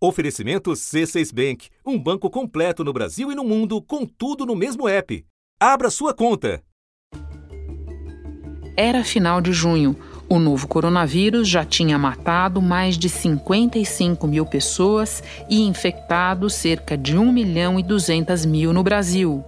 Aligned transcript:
Oferecimento 0.00 0.70
C6 0.70 1.34
Bank, 1.34 1.70
um 1.84 1.98
banco 1.98 2.30
completo 2.30 2.84
no 2.84 2.92
Brasil 2.92 3.32
e 3.32 3.34
no 3.34 3.42
mundo, 3.42 3.82
com 3.82 4.06
tudo 4.06 4.46
no 4.46 4.54
mesmo 4.54 4.88
app. 4.88 5.24
Abra 5.58 5.90
sua 5.90 6.14
conta. 6.14 6.62
Era 8.76 9.02
final 9.02 9.40
de 9.40 9.52
junho. 9.52 9.96
O 10.28 10.38
novo 10.38 10.68
coronavírus 10.68 11.48
já 11.48 11.64
tinha 11.64 11.98
matado 11.98 12.62
mais 12.62 12.96
de 12.96 13.08
55 13.08 14.24
mil 14.28 14.46
pessoas 14.46 15.20
e 15.50 15.62
infectado 15.62 16.48
cerca 16.48 16.96
de 16.96 17.18
1 17.18 17.32
milhão 17.32 17.80
e 17.80 17.82
200 17.82 18.46
mil 18.46 18.72
no 18.72 18.84
Brasil 18.84 19.44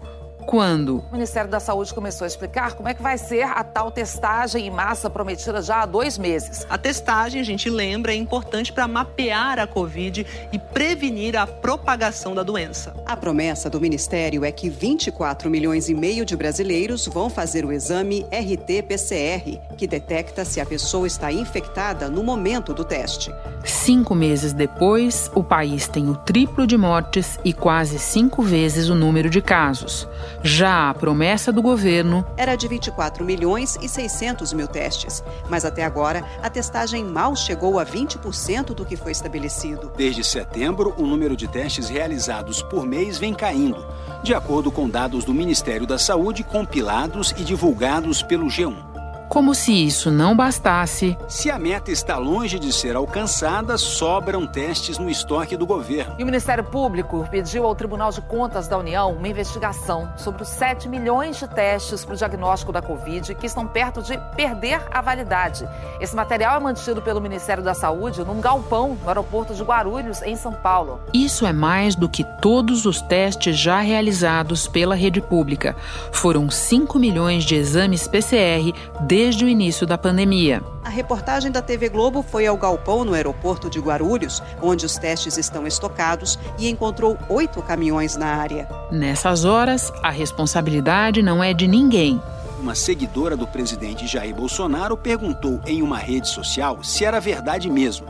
quando? 0.51 1.05
O 1.09 1.13
Ministério 1.13 1.49
da 1.49 1.61
Saúde 1.61 1.95
começou 1.95 2.25
a 2.25 2.27
explicar 2.27 2.73
como 2.73 2.89
é 2.89 2.93
que 2.93 3.01
vai 3.01 3.17
ser 3.17 3.43
a 3.45 3.63
tal 3.63 3.89
testagem 3.89 4.67
em 4.67 4.71
massa 4.71 5.09
prometida 5.09 5.63
já 5.63 5.83
há 5.83 5.87
dois 5.87 6.19
meses. 6.19 6.67
A 6.69 6.77
testagem, 6.77 7.41
a 7.41 7.45
gente 7.45 7.71
lembra, 7.71 8.11
é 8.11 8.17
importante 8.17 8.73
para 8.73 8.89
mapear 8.89 9.61
a 9.61 9.67
Covid 9.69 10.27
e 10.53 10.59
prevenir 10.59 11.37
a 11.37 11.47
propagação 11.47 12.35
da 12.35 12.43
doença. 12.43 12.93
A 13.07 13.17
promessa 13.17 13.71
do 13.71 13.81
Ministério 13.81 14.45
é 14.45 14.51
que 14.51 14.69
24 14.69 15.49
milhões 15.49 15.89
e 15.89 15.95
meio 15.95 16.25
de 16.25 16.37
brasileiros 16.37 17.07
vão 17.07 17.31
fazer 17.31 17.65
o 17.65 17.71
exame 17.71 18.27
RT-PCR, 18.33 19.61
que 19.77 19.87
detecta 19.87 20.45
se 20.45 20.61
a 20.61 20.67
pessoa 20.67 21.07
está 21.07 21.33
infectada 21.33 22.11
no 22.11 22.25
momento 22.25 22.75
do 22.75 22.85
teste. 22.85 23.33
Cinco 23.63 24.17
meses 24.17 24.53
depois, 24.53 25.31
o 25.33 25.45
país 25.45 25.87
tem 25.87 26.09
o 26.09 26.17
triplo 26.17 26.67
de 26.67 26.77
mortes 26.77 27.39
e 27.45 27.53
quase 27.53 28.01
cinco 28.01 28.43
vezes 28.43 28.89
o 28.89 28.97
número 28.97 29.31
de 29.31 29.41
casos. 29.41 30.09
Já 30.43 30.89
a 30.89 30.95
promessa 30.95 31.53
do 31.53 31.61
governo 31.61 32.25
era 32.35 32.57
de 32.57 32.67
24 32.67 33.23
milhões 33.25 33.77
e 33.83 33.89
600 33.89 34.55
mil 34.55 34.67
testes, 34.67 35.23
mas 35.51 35.67
até 35.67 35.85
agora 35.85 36.25
a 36.43 36.49
testagem 36.49 37.05
mal 37.05 37.37
chegou 37.37 37.79
a 37.79 37.85
20% 37.85 38.75
do 38.75 38.87
que 38.87 38.97
foi 38.97 39.13
estabelecido. 39.13 39.93
Desde 39.95 40.25
setembro, 40.25 40.95
o 40.97 41.07
número 41.07 41.37
de 41.37 41.47
testes 41.47 41.91
realizados 41.91 42.63
por 42.63 42.87
mês 42.87 43.19
vem 43.19 43.35
caindo, 43.35 43.87
de 44.23 44.33
acordo 44.33 44.73
com 44.73 44.89
dados 44.89 45.25
do 45.25 45.35
Ministério 45.35 45.87
da 45.87 45.99
Saúde 45.99 46.43
compilados 46.43 47.35
e 47.37 47.45
divulgados 47.45 48.23
pelo 48.23 48.47
G1. 48.47 48.90
Como 49.31 49.55
se 49.55 49.73
isso 49.73 50.11
não 50.11 50.35
bastasse. 50.35 51.17
Se 51.29 51.53
a 51.53 51.57
meta 51.57 51.93
está 51.93 52.19
longe 52.19 52.59
de 52.59 52.73
ser 52.73 52.97
alcançada, 52.97 53.79
sobram 53.79 54.45
testes 54.45 54.99
no 54.99 55.09
estoque 55.09 55.57
do 55.57 55.65
governo. 55.65 56.17
E 56.19 56.25
o 56.25 56.27
Ministério 56.27 56.65
Público 56.65 57.25
pediu 57.31 57.65
ao 57.65 57.73
Tribunal 57.77 58.11
de 58.11 58.21
Contas 58.23 58.67
da 58.67 58.77
União 58.77 59.13
uma 59.13 59.29
investigação 59.29 60.13
sobre 60.17 60.43
os 60.43 60.49
7 60.49 60.89
milhões 60.89 61.39
de 61.39 61.47
testes 61.47 62.05
para 62.05 62.15
o 62.15 62.17
diagnóstico 62.17 62.73
da 62.73 62.83
Covid 62.83 63.33
que 63.37 63.47
estão 63.47 63.69
perto 63.69 64.03
de 64.03 64.19
perder 64.35 64.83
a 64.91 65.01
validade. 65.01 65.65
Esse 66.01 66.17
material 66.17 66.57
é 66.57 66.59
mantido 66.59 67.01
pelo 67.01 67.21
Ministério 67.21 67.63
da 67.63 67.73
Saúde 67.73 68.25
num 68.25 68.41
galpão 68.41 68.99
no 69.01 69.09
aeroporto 69.09 69.55
de 69.55 69.63
Guarulhos, 69.63 70.23
em 70.23 70.35
São 70.35 70.53
Paulo. 70.53 71.01
Isso 71.15 71.47
é 71.47 71.53
mais 71.53 71.95
do 71.95 72.09
que 72.09 72.25
todos 72.43 72.85
os 72.85 73.01
testes 73.01 73.57
já 73.57 73.79
realizados 73.79 74.67
pela 74.67 74.97
rede 74.97 75.21
pública. 75.21 75.77
Foram 76.11 76.51
5 76.51 76.99
milhões 76.99 77.45
de 77.45 77.55
exames 77.55 78.09
PCR 78.09 78.75
de 79.01 79.20
desde 79.21 79.45
o 79.45 79.49
início 79.49 79.87
da 79.87 79.99
pandemia. 79.99 80.63
A 80.83 80.89
reportagem 80.89 81.53
da 81.53 81.61
TV 81.61 81.91
Globo 81.91 82.23
foi 82.23 82.47
ao 82.47 82.57
galpão 82.57 83.05
no 83.05 83.13
aeroporto 83.13 83.69
de 83.69 83.79
Guarulhos, 83.79 84.43
onde 84.63 84.87
os 84.87 84.97
testes 84.97 85.37
estão 85.37 85.67
estocados, 85.67 86.39
e 86.59 86.71
encontrou 86.71 87.19
oito 87.29 87.61
caminhões 87.61 88.17
na 88.17 88.29
área. 88.29 88.67
Nessas 88.91 89.45
horas, 89.45 89.93
a 90.03 90.09
responsabilidade 90.09 91.21
não 91.21 91.45
é 91.45 91.53
de 91.53 91.69
ninguém. 91.69 92.19
Uma 92.59 92.75
seguidora 92.75 93.37
do 93.37 93.47
presidente 93.47 94.07
Jair 94.07 94.35
Bolsonaro 94.35 94.97
perguntou 94.97 95.61
em 95.67 95.83
uma 95.83 95.99
rede 95.99 96.27
social 96.27 96.83
se 96.83 97.05
era 97.05 97.21
verdade 97.21 97.69
mesmo. 97.69 98.07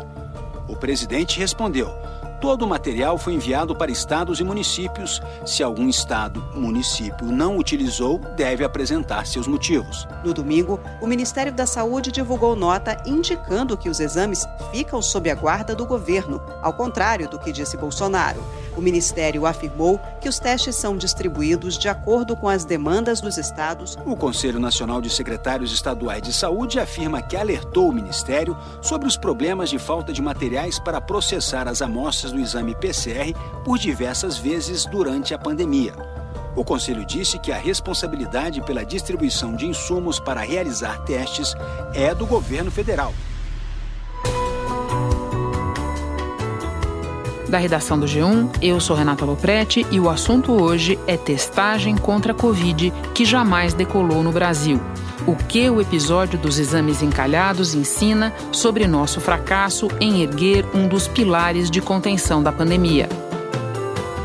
O 0.69 0.77
presidente 0.77 1.41
respondeu: 1.41 1.93
Todo 2.41 2.63
o 2.63 2.69
material 2.69 3.19
foi 3.19 3.35
enviado 3.35 3.77
para 3.77 3.91
estados 3.91 4.41
e 4.41 4.45
municípios. 4.45 5.21
Se 5.45 5.63
algum 5.63 5.91
estado, 5.91 6.43
município 6.55 7.27
não 7.27 7.59
utilizou, 7.59 8.19
deve 8.35 8.65
apresentar 8.65 9.27
seus 9.27 9.47
motivos. 9.47 10.09
No 10.25 10.33
domingo, 10.33 10.81
o 11.03 11.07
Ministério 11.07 11.53
da 11.53 11.67
Saúde 11.67 12.11
divulgou 12.11 12.57
nota 12.57 12.97
indicando 13.05 13.77
que 13.77 13.91
os 13.91 14.01
exames 14.01 14.47
ficam 14.73 15.03
sob 15.03 15.31
a 15.31 15.35
guarda 15.35 15.75
do 15.75 15.85
governo, 15.85 16.41
ao 16.63 16.73
contrário 16.73 17.29
do 17.29 17.39
que 17.39 17.53
disse 17.53 17.77
Bolsonaro. 17.77 18.43
O 18.77 18.81
Ministério 18.81 19.45
afirmou 19.45 20.01
que 20.21 20.29
os 20.29 20.39
testes 20.39 20.77
são 20.77 20.97
distribuídos 20.97 21.77
de 21.77 21.89
acordo 21.89 22.37
com 22.37 22.49
as 22.49 22.65
demandas 22.65 23.21
dos 23.21 23.37
estados. 23.37 23.99
O 24.07 24.17
Conselho 24.17 24.59
Nacional 24.59 25.03
de 25.03 25.11
Secretários 25.11 25.73
Estaduais 25.73 26.23
de 26.23 26.33
Saúde 26.33 26.79
afirma 26.79 27.21
que 27.21 27.37
alertou 27.37 27.91
o 27.91 27.93
Ministério 27.93 28.57
sobre 28.81 29.07
os 29.07 29.17
problemas 29.17 29.69
de 29.69 29.79
falta 29.79 30.13
de 30.13 30.23
materiais 30.23 30.79
para 30.79 31.01
processar 31.01 31.69
as 31.69 31.83
amostras 31.83 32.30
do 32.33 32.41
exame 32.41 32.75
PCR 32.75 33.35
por 33.65 33.79
diversas 33.79 34.39
vezes 34.39 34.85
durante 34.87 35.35
a 35.35 35.39
pandemia. 35.39 35.95
O 36.57 36.65
Conselho 36.65 37.05
disse 37.05 37.39
que 37.39 37.53
a 37.53 37.59
responsabilidade 37.59 38.61
pela 38.63 38.85
distribuição 38.85 39.55
de 39.55 39.67
insumos 39.67 40.19
para 40.19 40.41
realizar 40.41 40.99
testes 41.05 41.55
é 41.95 42.15
do 42.15 42.27
governo 42.27 42.71
federal. 42.71 43.15
da 47.51 47.59
redação 47.59 47.99
do 47.99 48.07
G1. 48.07 48.49
Eu 48.63 48.81
sou 48.81 48.97
Renata 48.97 49.25
Loprete 49.25 49.85
e 49.91 49.99
o 49.99 50.09
assunto 50.09 50.53
hoje 50.53 50.99
é 51.07 51.17
testagem 51.17 51.97
contra 51.97 52.33
a 52.33 52.35
Covid 52.35 52.93
que 53.13 53.25
jamais 53.25 53.75
decolou 53.75 54.23
no 54.23 54.31
Brasil. 54.31 54.81
O 55.27 55.37
que 55.37 55.69
o 55.69 55.81
episódio 55.81 56.39
dos 56.39 56.59
exames 56.59 57.03
encalhados 57.03 57.75
ensina 57.75 58.33
sobre 58.51 58.87
nosso 58.87 59.21
fracasso 59.21 59.89
em 60.01 60.23
erguer 60.23 60.65
um 60.75 60.89
dos 60.89 61.07
pilares 61.07 61.71
de 61.71 61.81
contenção 61.81 62.43
da 62.43 62.51
pandemia. 62.51 63.09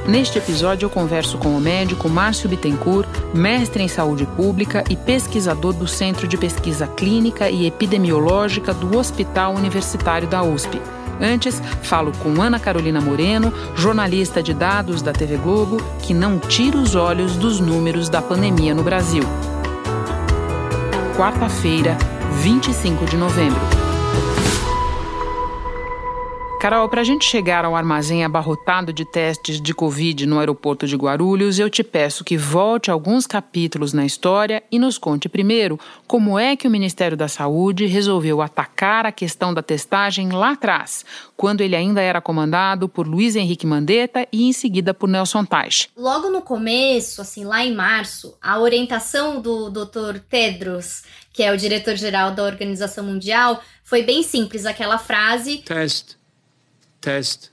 Neste 0.08 0.38
episódio, 0.38 0.86
eu 0.86 0.90
converso 0.90 1.38
com 1.38 1.58
o 1.58 1.60
médico 1.60 2.08
Márcio 2.08 2.48
Bittencourt, 2.48 3.10
mestre 3.34 3.84
em 3.84 3.88
saúde 3.88 4.26
pública 4.26 4.84
e 4.90 4.96
pesquisador 4.96 5.74
do 5.74 5.88
Centro 5.88 6.28
de 6.28 6.38
Pesquisa 6.38 6.86
Clínica 6.88 7.50
e 7.50 7.66
Epidemiológica 7.66 8.74
do 8.74 8.98
Hospital 8.98 9.56
Universitário 9.56 10.28
da 10.28 10.44
USP. 10.44 10.80
Antes, 11.20 11.62
falo 11.82 12.12
com 12.22 12.42
Ana 12.42 12.60
Carolina 12.60 13.02
Moreno, 13.02 13.52
jornalista 13.76 14.44
de 14.44 14.54
dados 14.54 15.02
da 15.02 15.12
TV 15.12 15.38
Globo, 15.38 15.78
que 16.02 16.14
não 16.14 16.38
tira 16.38 16.78
os 16.78 16.94
olhos 16.94 17.36
dos 17.36 17.60
números 17.60 18.08
da 18.08 18.22
pandemia 18.22 18.76
no 18.76 18.84
Brasil. 18.84 19.24
Quarta-feira, 21.16 21.98
25 22.44 23.06
de 23.06 23.16
novembro. 23.16 23.75
Carol, 26.66 26.90
para 26.90 27.02
a 27.02 27.04
gente 27.04 27.26
chegar 27.26 27.64
ao 27.64 27.76
armazém 27.76 28.26
abarrotado 28.26 28.92
de 28.92 29.06
testes 29.06 29.62
de 29.62 29.72
Covid 29.72 30.26
no 30.26 30.40
aeroporto 30.40 30.88
de 30.88 30.96
Guarulhos, 30.96 31.60
eu 31.60 31.70
te 31.70 31.84
peço 31.84 32.24
que 32.24 32.36
volte 32.36 32.90
alguns 32.90 33.28
capítulos 33.28 33.94
na 33.94 34.04
história 34.04 34.64
e 34.72 34.80
nos 34.80 34.98
conte 34.98 35.30
primeiro 35.30 35.80
como 36.08 36.40
é 36.40 36.56
que 36.56 36.68
o 36.68 36.72
Ministério 36.72 37.16
da 37.16 37.28
Saúde 37.28 37.86
resolveu 37.86 38.42
atacar 38.42 39.06
a 39.06 39.12
questão 39.12 39.54
da 39.54 39.62
testagem 39.62 40.32
lá 40.32 40.54
atrás, 40.54 41.06
quando 41.38 41.62
ele 41.62 41.76
ainda 41.76 42.02
era 42.02 42.20
comandado 42.20 42.90
por 42.90 43.08
Luiz 43.08 43.36
Henrique 43.36 43.68
Mandetta 43.68 44.28
e 44.34 44.48
em 44.48 44.52
seguida 44.52 44.92
por 44.92 45.08
Nelson 45.08 45.46
Teich. 45.46 45.90
Logo 45.96 46.32
no 46.32 46.42
começo, 46.42 47.22
assim, 47.22 47.46
lá 47.46 47.64
em 47.64 47.76
março, 47.76 48.36
a 48.42 48.60
orientação 48.60 49.40
do 49.40 49.70
Dr. 49.70 50.18
Tedros, 50.28 51.04
que 51.32 51.44
é 51.44 51.54
o 51.54 51.58
diretor-geral 51.58 52.32
da 52.32 52.44
Organização 52.44 53.04
Mundial, 53.04 53.62
foi 53.84 54.02
bem 54.02 54.24
simples, 54.24 54.66
aquela 54.66 54.98
frase... 54.98 55.60
Test 55.60 56.16
test, 57.06 57.50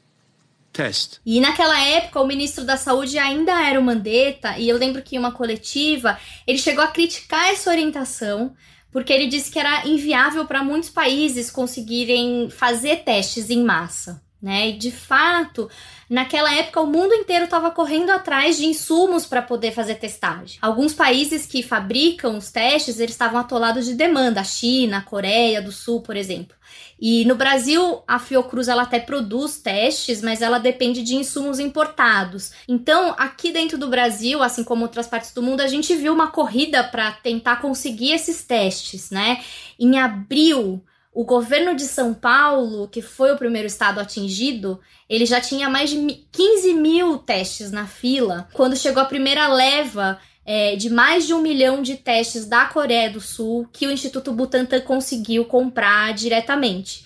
test. 0.72 1.18
E 1.26 1.38
naquela 1.38 1.78
época 1.78 2.22
o 2.22 2.26
ministro 2.26 2.64
da 2.64 2.78
Saúde 2.78 3.18
ainda 3.18 3.52
era 3.62 3.78
o 3.78 3.84
Mandetta, 3.84 4.56
e 4.56 4.66
eu 4.66 4.78
lembro 4.78 5.02
que 5.02 5.14
em 5.14 5.18
uma 5.18 5.30
coletiva 5.30 6.18
ele 6.46 6.56
chegou 6.56 6.82
a 6.82 6.88
criticar 6.88 7.50
essa 7.50 7.68
orientação, 7.68 8.54
porque 8.90 9.12
ele 9.12 9.26
disse 9.26 9.50
que 9.50 9.58
era 9.58 9.86
inviável 9.86 10.46
para 10.46 10.64
muitos 10.64 10.88
países 10.88 11.50
conseguirem 11.50 12.48
fazer 12.48 13.04
testes 13.04 13.50
em 13.50 13.62
massa. 13.62 14.22
Né? 14.42 14.70
E 14.70 14.72
de 14.72 14.90
fato, 14.90 15.70
naquela 16.10 16.52
época 16.52 16.80
o 16.80 16.86
mundo 16.86 17.14
inteiro 17.14 17.44
estava 17.44 17.70
correndo 17.70 18.10
atrás 18.10 18.56
de 18.56 18.66
insumos 18.66 19.24
para 19.24 19.40
poder 19.40 19.70
fazer 19.70 19.94
testagem. 19.94 20.58
Alguns 20.60 20.92
países 20.92 21.46
que 21.46 21.62
fabricam 21.62 22.36
os 22.36 22.50
testes, 22.50 22.98
eles 22.98 23.14
estavam 23.14 23.38
atolados 23.38 23.86
de 23.86 23.94
demanda, 23.94 24.40
a 24.40 24.44
China, 24.44 24.98
a 24.98 25.02
Coreia 25.02 25.62
do 25.62 25.70
Sul, 25.70 26.00
por 26.00 26.16
exemplo. 26.16 26.56
E 27.00 27.24
no 27.24 27.36
Brasil, 27.36 28.02
a 28.06 28.18
Fiocruz 28.18 28.66
ela 28.66 28.82
até 28.82 28.98
produz 28.98 29.58
testes, 29.58 30.20
mas 30.20 30.42
ela 30.42 30.58
depende 30.58 31.02
de 31.02 31.14
insumos 31.14 31.60
importados. 31.60 32.52
Então, 32.66 33.14
aqui 33.18 33.52
dentro 33.52 33.78
do 33.78 33.88
Brasil, 33.88 34.42
assim 34.42 34.64
como 34.64 34.82
outras 34.82 35.06
partes 35.06 35.32
do 35.32 35.42
mundo, 35.42 35.60
a 35.60 35.68
gente 35.68 35.94
viu 35.94 36.12
uma 36.12 36.32
corrida 36.32 36.82
para 36.82 37.12
tentar 37.12 37.60
conseguir 37.60 38.12
esses 38.12 38.42
testes, 38.42 39.10
né? 39.10 39.42
Em 39.78 39.98
abril, 39.98 40.82
o 41.14 41.24
governo 41.24 41.74
de 41.74 41.84
São 41.84 42.14
Paulo, 42.14 42.88
que 42.88 43.02
foi 43.02 43.32
o 43.32 43.36
primeiro 43.36 43.66
estado 43.66 44.00
atingido, 44.00 44.80
ele 45.08 45.26
já 45.26 45.40
tinha 45.40 45.68
mais 45.68 45.90
de 45.90 45.98
15 46.32 46.74
mil 46.74 47.18
testes 47.18 47.70
na 47.70 47.86
fila. 47.86 48.48
Quando 48.54 48.76
chegou 48.76 49.02
a 49.02 49.06
primeira 49.06 49.46
leva 49.48 50.18
é, 50.44 50.74
de 50.74 50.88
mais 50.88 51.26
de 51.26 51.34
um 51.34 51.42
milhão 51.42 51.82
de 51.82 51.96
testes 51.96 52.46
da 52.46 52.64
Coreia 52.64 53.10
do 53.10 53.20
Sul 53.20 53.68
que 53.70 53.86
o 53.86 53.90
Instituto 53.90 54.32
Butantan 54.32 54.80
conseguiu 54.80 55.44
comprar 55.44 56.14
diretamente. 56.14 57.04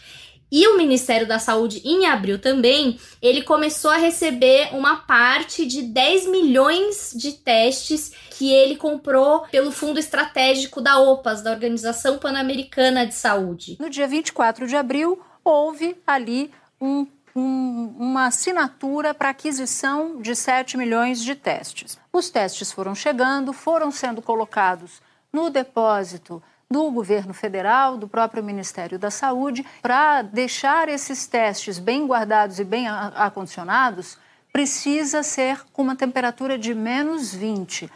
E 0.51 0.67
o 0.69 0.77
Ministério 0.77 1.27
da 1.27 1.39
Saúde, 1.39 1.83
em 1.85 2.07
abril 2.07 2.39
também, 2.39 3.01
ele 3.21 3.43
começou 3.43 3.91
a 3.91 3.97
receber 3.97 4.69
uma 4.73 4.97
parte 4.97 5.67
de 5.67 5.83
10 5.83 6.29
milhões 6.29 7.13
de 7.15 7.33
testes 7.33 8.13
que 8.31 8.53
ele 8.53 8.77
comprou 8.77 9.41
pelo 9.51 9.73
Fundo 9.73 9.99
Estratégico 9.99 10.81
da 10.81 10.99
OPAS, 10.99 11.43
da 11.43 11.51
Organização 11.51 12.19
Pan-Americana 12.19 13.07
de 13.07 13.15
Saúde. 13.15 13.77
No 13.81 13.91
dia 13.91 14.07
24 14.07 14.69
de 14.69 14.77
abril, 14.77 15.21
houve 15.45 15.97
ali 16.07 16.51
um, 16.81 17.07
um, 17.35 17.95
uma 17.99 18.27
assinatura 18.27 19.13
para 19.13 19.31
aquisição 19.31 20.21
de 20.21 20.35
7 20.37 20.77
milhões 20.77 21.23
de 21.23 21.35
testes. 21.35 21.99
Os 22.13 22.31
testes 22.31 22.71
foram 22.71 22.95
chegando, 22.95 23.53
foram 23.53 23.91
sendo 23.91 24.23
colocados 24.23 25.03
no 25.33 25.51
depósito 25.51 26.43
do 26.71 26.91
governo 26.91 27.33
federal, 27.33 27.97
do 27.97 28.09
próprio 28.09 28.43
Ministério 28.43 28.99
da 28.99 29.11
Saúde, 29.11 29.65
para 29.81 30.23
deixar 30.23 30.89
esses 30.89 31.27
testes 31.27 31.79
bem 31.79 32.07
guardados 32.07 32.59
e 32.59 32.65
bem 32.65 32.89
acondicionados, 32.89 34.19
precisa 34.53 35.23
ser 35.23 35.65
com 35.73 35.83
uma 35.83 35.95
temperatura 35.95 36.59
de 36.59 36.75
menos 36.75 37.33
20. 37.33 37.91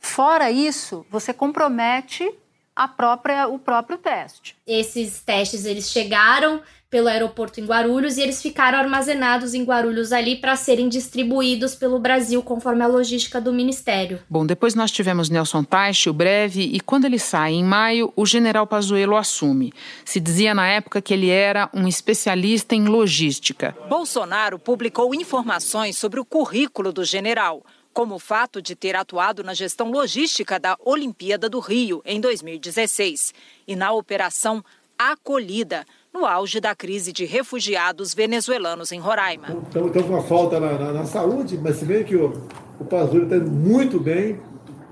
Fora 0.00 0.50
isso, 0.50 1.06
você 1.10 1.32
compromete 1.32 2.28
a 2.74 2.86
própria, 2.86 3.48
o 3.48 3.58
próprio 3.58 3.98
teste. 3.98 4.56
Esses 4.66 5.20
testes 5.20 5.64
eles 5.64 5.90
chegaram 5.90 6.62
pelo 6.90 7.08
aeroporto 7.08 7.60
em 7.60 7.66
Guarulhos 7.66 8.16
e 8.16 8.22
eles 8.22 8.40
ficaram 8.40 8.78
armazenados 8.78 9.52
em 9.52 9.62
Guarulhos 9.62 10.10
ali 10.10 10.36
para 10.36 10.56
serem 10.56 10.88
distribuídos 10.88 11.74
pelo 11.74 11.98
Brasil 11.98 12.42
conforme 12.42 12.82
a 12.82 12.86
logística 12.86 13.40
do 13.40 13.52
ministério. 13.52 14.20
Bom, 14.28 14.46
depois 14.46 14.74
nós 14.74 14.90
tivemos 14.90 15.28
Nelson 15.28 15.62
Teich, 15.62 16.08
o 16.08 16.14
breve, 16.14 16.62
e 16.62 16.80
quando 16.80 17.04
ele 17.04 17.18
sai 17.18 17.52
em 17.52 17.64
maio, 17.64 18.12
o 18.16 18.24
general 18.24 18.66
Pazuello 18.66 19.16
assume. 19.16 19.72
Se 20.04 20.18
dizia 20.18 20.54
na 20.54 20.66
época 20.66 21.02
que 21.02 21.12
ele 21.12 21.28
era 21.28 21.68
um 21.74 21.86
especialista 21.86 22.74
em 22.74 22.86
logística. 22.86 23.76
Bolsonaro 23.88 24.58
publicou 24.58 25.14
informações 25.14 25.98
sobre 25.98 26.18
o 26.18 26.24
currículo 26.24 26.92
do 26.92 27.04
general 27.04 27.62
como 27.92 28.14
o 28.14 28.18
fato 28.20 28.62
de 28.62 28.76
ter 28.76 28.94
atuado 28.94 29.42
na 29.42 29.52
gestão 29.52 29.90
logística 29.90 30.60
da 30.60 30.76
Olimpíada 30.84 31.48
do 31.48 31.58
Rio 31.58 32.00
em 32.04 32.20
2016 32.20 33.34
e 33.66 33.74
na 33.74 33.90
Operação 33.90 34.64
Acolhida, 34.96 35.84
no 36.12 36.24
auge 36.24 36.60
da 36.60 36.74
crise 36.74 37.12
de 37.12 37.24
refugiados 37.24 38.14
venezuelanos 38.14 38.92
em 38.92 38.98
Roraima. 38.98 39.56
Estamos 39.66 39.92
com 39.92 40.00
uma 40.00 40.22
falta 40.22 40.58
na, 40.58 40.78
na, 40.78 40.92
na, 40.92 41.04
saúde, 41.04 41.58
mas 41.62 41.76
se 41.76 41.84
bem 41.84 42.04
que 42.04 42.16
o, 42.16 42.42
o 42.80 42.84
Pazuello 42.84 43.24
está 43.24 43.38
muito 43.38 44.00
bem, 44.00 44.40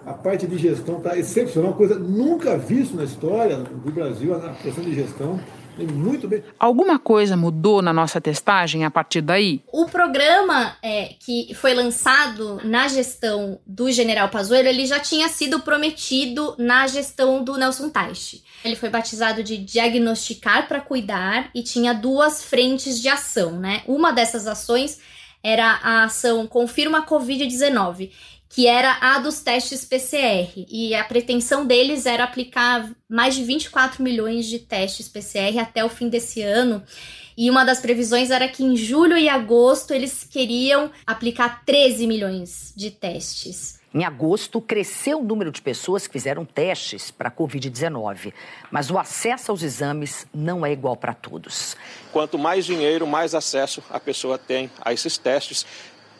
a 0.04 0.12
parte 0.12 0.46
de 0.46 0.56
gestão 0.58 0.98
está 0.98 1.18
excepcional, 1.18 1.74
coisa 1.74 1.98
nunca 1.98 2.56
vista 2.56 2.96
na 2.96 3.04
história 3.04 3.56
do 3.56 3.90
Brasil, 3.90 4.34
a 4.34 4.50
questão 4.54 4.84
de 4.84 4.94
gestão. 4.94 5.40
Muito 5.84 6.26
bem. 6.26 6.42
Alguma 6.58 6.98
coisa 6.98 7.36
mudou 7.36 7.82
na 7.82 7.92
nossa 7.92 8.20
testagem 8.20 8.84
a 8.84 8.90
partir 8.90 9.20
daí? 9.20 9.62
O 9.70 9.86
programa 9.86 10.76
é, 10.82 11.14
que 11.20 11.54
foi 11.54 11.74
lançado 11.74 12.60
na 12.64 12.88
gestão 12.88 13.58
do 13.66 13.90
General 13.90 14.28
Pazuello, 14.28 14.68
ele 14.68 14.86
já 14.86 14.98
tinha 14.98 15.28
sido 15.28 15.60
prometido 15.60 16.54
na 16.58 16.86
gestão 16.86 17.42
do 17.44 17.56
Nelson 17.56 17.90
Teich. 17.90 18.42
Ele 18.64 18.76
foi 18.76 18.88
batizado 18.88 19.42
de 19.42 19.56
diagnosticar 19.56 20.66
para 20.66 20.80
cuidar 20.80 21.50
e 21.54 21.62
tinha 21.62 21.92
duas 21.92 22.42
frentes 22.42 23.00
de 23.00 23.08
ação, 23.08 23.52
né? 23.52 23.82
Uma 23.86 24.12
dessas 24.12 24.46
ações 24.46 25.00
era 25.42 25.78
a 25.82 26.04
ação 26.04 26.46
Confirma 26.46 27.06
Covid-19 27.06 28.10
que 28.48 28.66
era 28.66 28.98
a 29.00 29.18
dos 29.18 29.40
testes 29.40 29.84
PCR. 29.84 30.66
E 30.68 30.94
a 30.94 31.04
pretensão 31.04 31.66
deles 31.66 32.06
era 32.06 32.24
aplicar 32.24 32.90
mais 33.08 33.34
de 33.34 33.44
24 33.44 34.02
milhões 34.02 34.46
de 34.46 34.58
testes 34.58 35.08
PCR 35.08 35.58
até 35.58 35.84
o 35.84 35.88
fim 35.88 36.08
desse 36.08 36.42
ano. 36.42 36.82
E 37.36 37.50
uma 37.50 37.64
das 37.64 37.80
previsões 37.80 38.30
era 38.30 38.48
que 38.48 38.64
em 38.64 38.76
julho 38.76 39.16
e 39.16 39.28
agosto 39.28 39.92
eles 39.92 40.24
queriam 40.24 40.90
aplicar 41.06 41.64
13 41.66 42.06
milhões 42.06 42.72
de 42.74 42.90
testes. 42.90 43.76
Em 43.96 44.04
agosto, 44.04 44.60
cresceu 44.60 45.20
o 45.20 45.24
número 45.24 45.50
de 45.50 45.62
pessoas 45.62 46.06
que 46.06 46.12
fizeram 46.12 46.44
testes 46.44 47.10
para 47.10 47.28
a 47.28 47.32
Covid-19, 47.32 48.32
mas 48.70 48.90
o 48.90 48.98
acesso 48.98 49.50
aos 49.50 49.62
exames 49.62 50.26
não 50.34 50.66
é 50.66 50.72
igual 50.72 50.96
para 50.96 51.14
todos. 51.14 51.76
Quanto 52.12 52.38
mais 52.38 52.66
dinheiro, 52.66 53.06
mais 53.06 53.34
acesso 53.34 53.82
a 53.88 53.98
pessoa 53.98 54.36
tem 54.36 54.70
a 54.82 54.92
esses 54.92 55.16
testes 55.16 55.64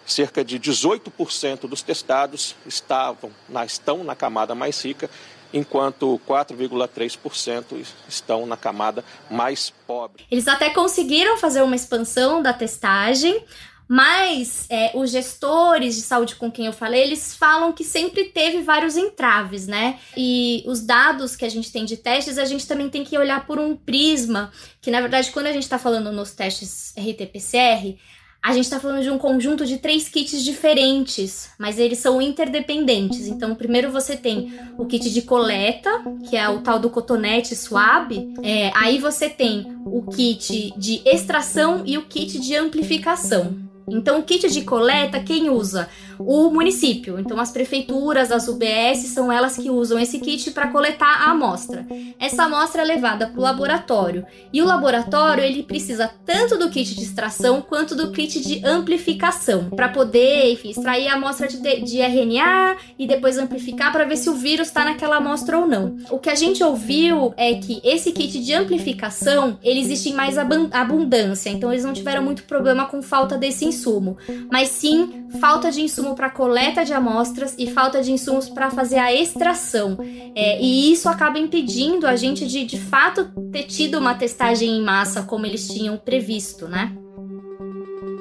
cerca 0.06 0.44
de 0.44 0.58
18% 0.58 1.68
dos 1.68 1.82
testados 1.82 2.54
estavam 2.64 3.30
na, 3.48 3.64
estão 3.64 4.04
na 4.04 4.14
camada 4.14 4.54
mais 4.54 4.82
rica, 4.84 5.10
enquanto 5.52 6.20
4,3% 6.26 7.84
estão 8.08 8.46
na 8.46 8.56
camada 8.56 9.04
mais 9.30 9.72
pobre. 9.86 10.24
Eles 10.30 10.46
até 10.48 10.70
conseguiram 10.70 11.36
fazer 11.36 11.62
uma 11.62 11.76
expansão 11.76 12.42
da 12.42 12.52
testagem, 12.52 13.44
mas 13.88 14.66
é, 14.68 14.90
os 14.94 15.10
gestores 15.10 15.94
de 15.94 16.02
saúde 16.02 16.34
com 16.34 16.50
quem 16.50 16.66
eu 16.66 16.72
falei, 16.72 17.02
eles 17.02 17.36
falam 17.36 17.72
que 17.72 17.84
sempre 17.84 18.24
teve 18.24 18.62
vários 18.62 18.96
entraves, 18.96 19.66
né? 19.66 20.00
E 20.16 20.64
os 20.66 20.80
dados 20.80 21.36
que 21.36 21.44
a 21.44 21.48
gente 21.48 21.70
tem 21.70 21.84
de 21.84 21.96
testes, 21.96 22.36
a 22.36 22.44
gente 22.44 22.66
também 22.66 22.90
tem 22.90 23.04
que 23.04 23.16
olhar 23.16 23.46
por 23.46 23.58
um 23.58 23.76
prisma, 23.76 24.50
que 24.80 24.90
na 24.90 25.00
verdade, 25.00 25.30
quando 25.30 25.46
a 25.46 25.52
gente 25.52 25.62
está 25.62 25.78
falando 25.78 26.10
nos 26.10 26.32
testes 26.32 26.92
RT-PCR, 26.96 27.96
a 28.42 28.52
gente 28.52 28.64
está 28.64 28.78
falando 28.78 29.02
de 29.02 29.10
um 29.10 29.18
conjunto 29.18 29.66
de 29.66 29.78
três 29.78 30.08
kits 30.08 30.42
diferentes, 30.44 31.50
mas 31.58 31.78
eles 31.78 31.98
são 31.98 32.22
interdependentes. 32.22 33.26
Então, 33.26 33.54
primeiro 33.54 33.90
você 33.90 34.16
tem 34.16 34.52
o 34.78 34.86
kit 34.86 35.12
de 35.12 35.22
coleta, 35.22 35.90
que 36.28 36.36
é 36.36 36.48
o 36.48 36.60
tal 36.60 36.78
do 36.78 36.88
cotonete 36.88 37.56
suave. 37.56 38.32
É, 38.42 38.70
aí 38.74 38.98
você 38.98 39.28
tem 39.28 39.66
o 39.84 40.02
kit 40.02 40.72
de 40.76 41.02
extração 41.04 41.82
e 41.84 41.98
o 41.98 42.02
kit 42.02 42.38
de 42.38 42.54
amplificação. 42.54 43.65
Então, 43.88 44.18
o 44.18 44.22
kit 44.24 44.48
de 44.50 44.62
coleta, 44.62 45.20
quem 45.20 45.48
usa? 45.48 45.88
O 46.18 46.50
município. 46.50 47.20
Então, 47.20 47.38
as 47.38 47.52
prefeituras, 47.52 48.32
as 48.32 48.48
UBS, 48.48 49.06
são 49.14 49.30
elas 49.30 49.56
que 49.56 49.70
usam 49.70 49.98
esse 49.98 50.18
kit 50.18 50.50
para 50.50 50.68
coletar 50.68 51.06
a 51.06 51.30
amostra. 51.30 51.86
Essa 52.18 52.44
amostra 52.44 52.82
é 52.82 52.84
levada 52.84 53.28
para 53.28 53.38
o 53.38 53.42
laboratório. 53.42 54.26
E 54.52 54.60
o 54.60 54.64
laboratório, 54.64 55.44
ele 55.44 55.62
precisa 55.62 56.10
tanto 56.24 56.58
do 56.58 56.68
kit 56.68 56.96
de 56.96 57.02
extração 57.02 57.62
quanto 57.62 57.94
do 57.94 58.10
kit 58.10 58.40
de 58.40 58.64
amplificação, 58.66 59.70
para 59.70 59.88
poder, 59.88 60.52
enfim, 60.52 60.70
extrair 60.70 61.06
a 61.06 61.14
amostra 61.14 61.46
de, 61.46 61.58
de 61.82 62.00
RNA 62.00 62.76
e 62.98 63.06
depois 63.06 63.38
amplificar 63.38 63.92
para 63.92 64.04
ver 64.04 64.16
se 64.16 64.28
o 64.28 64.34
vírus 64.34 64.68
está 64.68 64.84
naquela 64.84 65.16
amostra 65.16 65.58
ou 65.58 65.66
não. 65.66 65.96
O 66.10 66.18
que 66.18 66.30
a 66.30 66.34
gente 66.34 66.64
ouviu 66.64 67.32
é 67.36 67.54
que 67.54 67.80
esse 67.84 68.10
kit 68.10 68.42
de 68.42 68.52
amplificação, 68.52 69.58
ele 69.62 69.80
existe 69.80 70.08
em 70.08 70.14
mais 70.14 70.36
abundância. 70.38 71.50
Então, 71.50 71.70
eles 71.70 71.84
não 71.84 71.92
tiveram 71.92 72.22
muito 72.22 72.42
problema 72.44 72.86
com 72.86 73.00
falta 73.00 73.36
desse 73.36 73.75
insumo, 73.76 74.16
mas 74.50 74.68
sim 74.68 75.26
falta 75.40 75.70
de 75.70 75.82
insumo 75.82 76.14
para 76.14 76.30
coleta 76.30 76.84
de 76.84 76.92
amostras 76.92 77.54
e 77.58 77.70
falta 77.70 78.02
de 78.02 78.10
insumos 78.10 78.48
para 78.48 78.70
fazer 78.70 78.98
a 78.98 79.12
extração. 79.12 79.98
É, 80.34 80.60
e 80.60 80.90
isso 80.92 81.08
acaba 81.08 81.38
impedindo 81.38 82.06
a 82.06 82.16
gente 82.16 82.46
de, 82.46 82.64
de 82.64 82.78
fato, 82.78 83.30
ter 83.52 83.64
tido 83.64 83.98
uma 83.98 84.14
testagem 84.14 84.70
em 84.70 84.82
massa 84.82 85.22
como 85.22 85.44
eles 85.44 85.68
tinham 85.68 85.96
previsto, 85.96 86.66
né? 86.66 86.96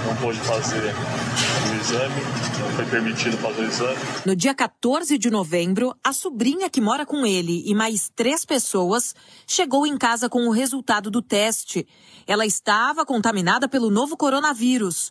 não 0.07 0.17
pôde 0.17 0.39
fazer 0.39 0.83
o 0.83 1.81
exame, 1.81 2.15
não 2.61 2.71
foi 2.77 2.87
permitido 2.87 3.37
fazer 3.39 3.63
o 3.63 3.65
exame. 3.65 3.97
No 4.25 4.37
dia 4.37 4.55
14 4.55 5.19
de 5.19 5.31
novembro, 5.31 5.97
a 6.03 6.13
sobrinha 6.13 6.71
que 6.71 6.81
mora 6.81 7.05
com 7.05 7.27
ele 7.27 7.65
e 7.67 7.75
mais 7.75 8.09
três 8.15 8.45
pessoas 8.45 9.15
chegou 9.47 9.85
em 9.85 9.99
casa 9.99 10.29
com 10.29 10.47
o 10.47 10.53
resultado 10.53 11.11
do 11.11 11.21
teste. 11.21 11.87
Ela 12.25 12.47
estava 12.47 13.05
contaminada 13.05 13.69
pelo 13.69 13.91
novo 13.91 14.17
coronavírus. 14.17 15.11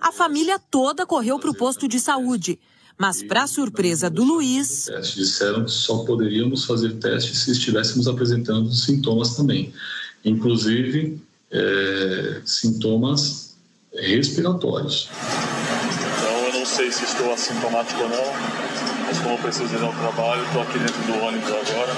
A 0.00 0.12
família 0.12 0.60
toda 0.60 1.04
correu 1.04 1.40
para 1.40 1.50
o 1.50 1.56
posto 1.56 1.88
de 1.88 1.98
saúde. 1.98 2.58
Mas, 2.98 3.22
para 3.22 3.46
surpresa 3.46 4.08
do 4.08 4.24
Luiz. 4.24 4.88
Disseram 5.14 5.64
que 5.64 5.70
só 5.70 5.98
poderíamos 5.98 6.64
fazer 6.64 6.94
teste 6.94 7.36
se 7.36 7.50
estivéssemos 7.50 8.08
apresentando 8.08 8.72
sintomas 8.72 9.36
também. 9.36 9.74
Inclusive, 10.24 11.20
é, 11.50 12.40
sintomas 12.44 13.45
respiratórios. 14.00 15.08
Então, 16.18 16.46
eu 16.46 16.52
não 16.52 16.66
sei 16.66 16.90
se 16.90 17.04
estou 17.04 17.32
assintomático 17.32 18.02
ou 18.02 18.08
não 18.08 18.76
mas 19.06 19.18
como 19.20 19.34
eu 19.34 19.38
preciso 19.38 19.72
ir 19.72 19.84
ao 19.84 19.92
trabalho, 19.92 20.42
estou 20.42 20.62
aqui 20.62 20.78
dentro 20.80 21.00
do 21.04 21.24
ônibus 21.24 21.48
agora. 21.48 21.92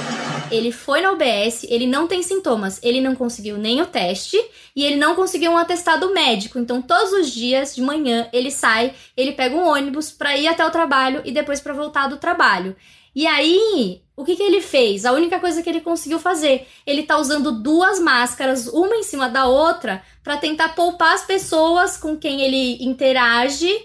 Ele 0.51 0.71
foi 0.71 1.01
na 1.01 1.13
UBS, 1.13 1.65
ele 1.69 1.87
não 1.87 2.07
tem 2.07 2.23
sintomas, 2.23 2.79
ele 2.83 3.01
não 3.01 3.15
conseguiu 3.15 3.57
nem 3.57 3.81
o 3.81 3.87
teste 3.87 4.39
e 4.77 4.85
ele 4.85 4.97
não 4.97 5.15
conseguiu 5.15 5.53
um 5.53 5.57
atestado 5.57 6.13
médico. 6.13 6.59
Então, 6.59 6.83
todos 6.83 7.13
os 7.15 7.31
dias 7.31 7.75
de 7.75 7.81
manhã 7.81 8.29
ele 8.31 8.51
sai, 8.51 8.93
ele 9.17 9.33
pega 9.33 9.57
um 9.57 9.67
ônibus 9.67 10.11
para 10.11 10.37
ir 10.37 10.49
até 10.49 10.65
o 10.67 10.71
trabalho 10.71 11.23
e 11.25 11.33
depois 11.33 11.61
para 11.61 11.73
voltar 11.73 12.09
do 12.09 12.19
trabalho. 12.19 12.77
E 13.19 13.27
aí, 13.27 14.01
o 14.17 14.25
que, 14.25 14.37
que 14.37 14.43
ele 14.45 14.61
fez? 14.61 15.05
A 15.05 15.11
única 15.11 15.41
coisa 15.41 15.61
que 15.61 15.69
ele 15.69 15.81
conseguiu 15.81 16.21
fazer, 16.21 16.69
ele 16.87 17.03
tá 17.03 17.19
usando 17.19 17.51
duas 17.51 17.99
máscaras, 17.99 18.69
uma 18.69 18.95
em 18.95 19.03
cima 19.03 19.29
da 19.29 19.45
outra, 19.45 20.01
para 20.23 20.37
tentar 20.37 20.69
poupar 20.69 21.15
as 21.15 21.27
pessoas 21.27 21.97
com 21.97 22.17
quem 22.17 22.43
ele 22.43 22.81
interage 22.81 23.77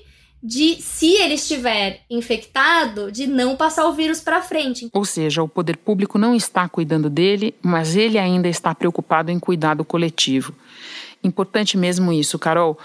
de, 0.43 0.75
se 0.79 1.13
ele 1.13 1.33
estiver 1.33 2.01
infectado, 2.11 3.11
de 3.11 3.25
não 3.25 3.55
passar 3.55 3.87
o 3.87 3.93
vírus 3.93 4.21
para 4.21 4.39
frente. 4.43 4.87
Ou 4.93 5.03
seja, 5.03 5.41
o 5.41 5.49
poder 5.49 5.77
público 5.77 6.19
não 6.19 6.35
está 6.35 6.69
cuidando 6.69 7.09
dele, 7.09 7.55
mas 7.59 7.95
ele 7.95 8.19
ainda 8.19 8.47
está 8.47 8.75
preocupado 8.75 9.31
em 9.31 9.39
cuidar 9.39 9.73
do 9.73 9.83
coletivo. 9.83 10.53
Importante 11.23 11.75
mesmo 11.75 12.13
isso, 12.13 12.37
Carol. 12.37 12.77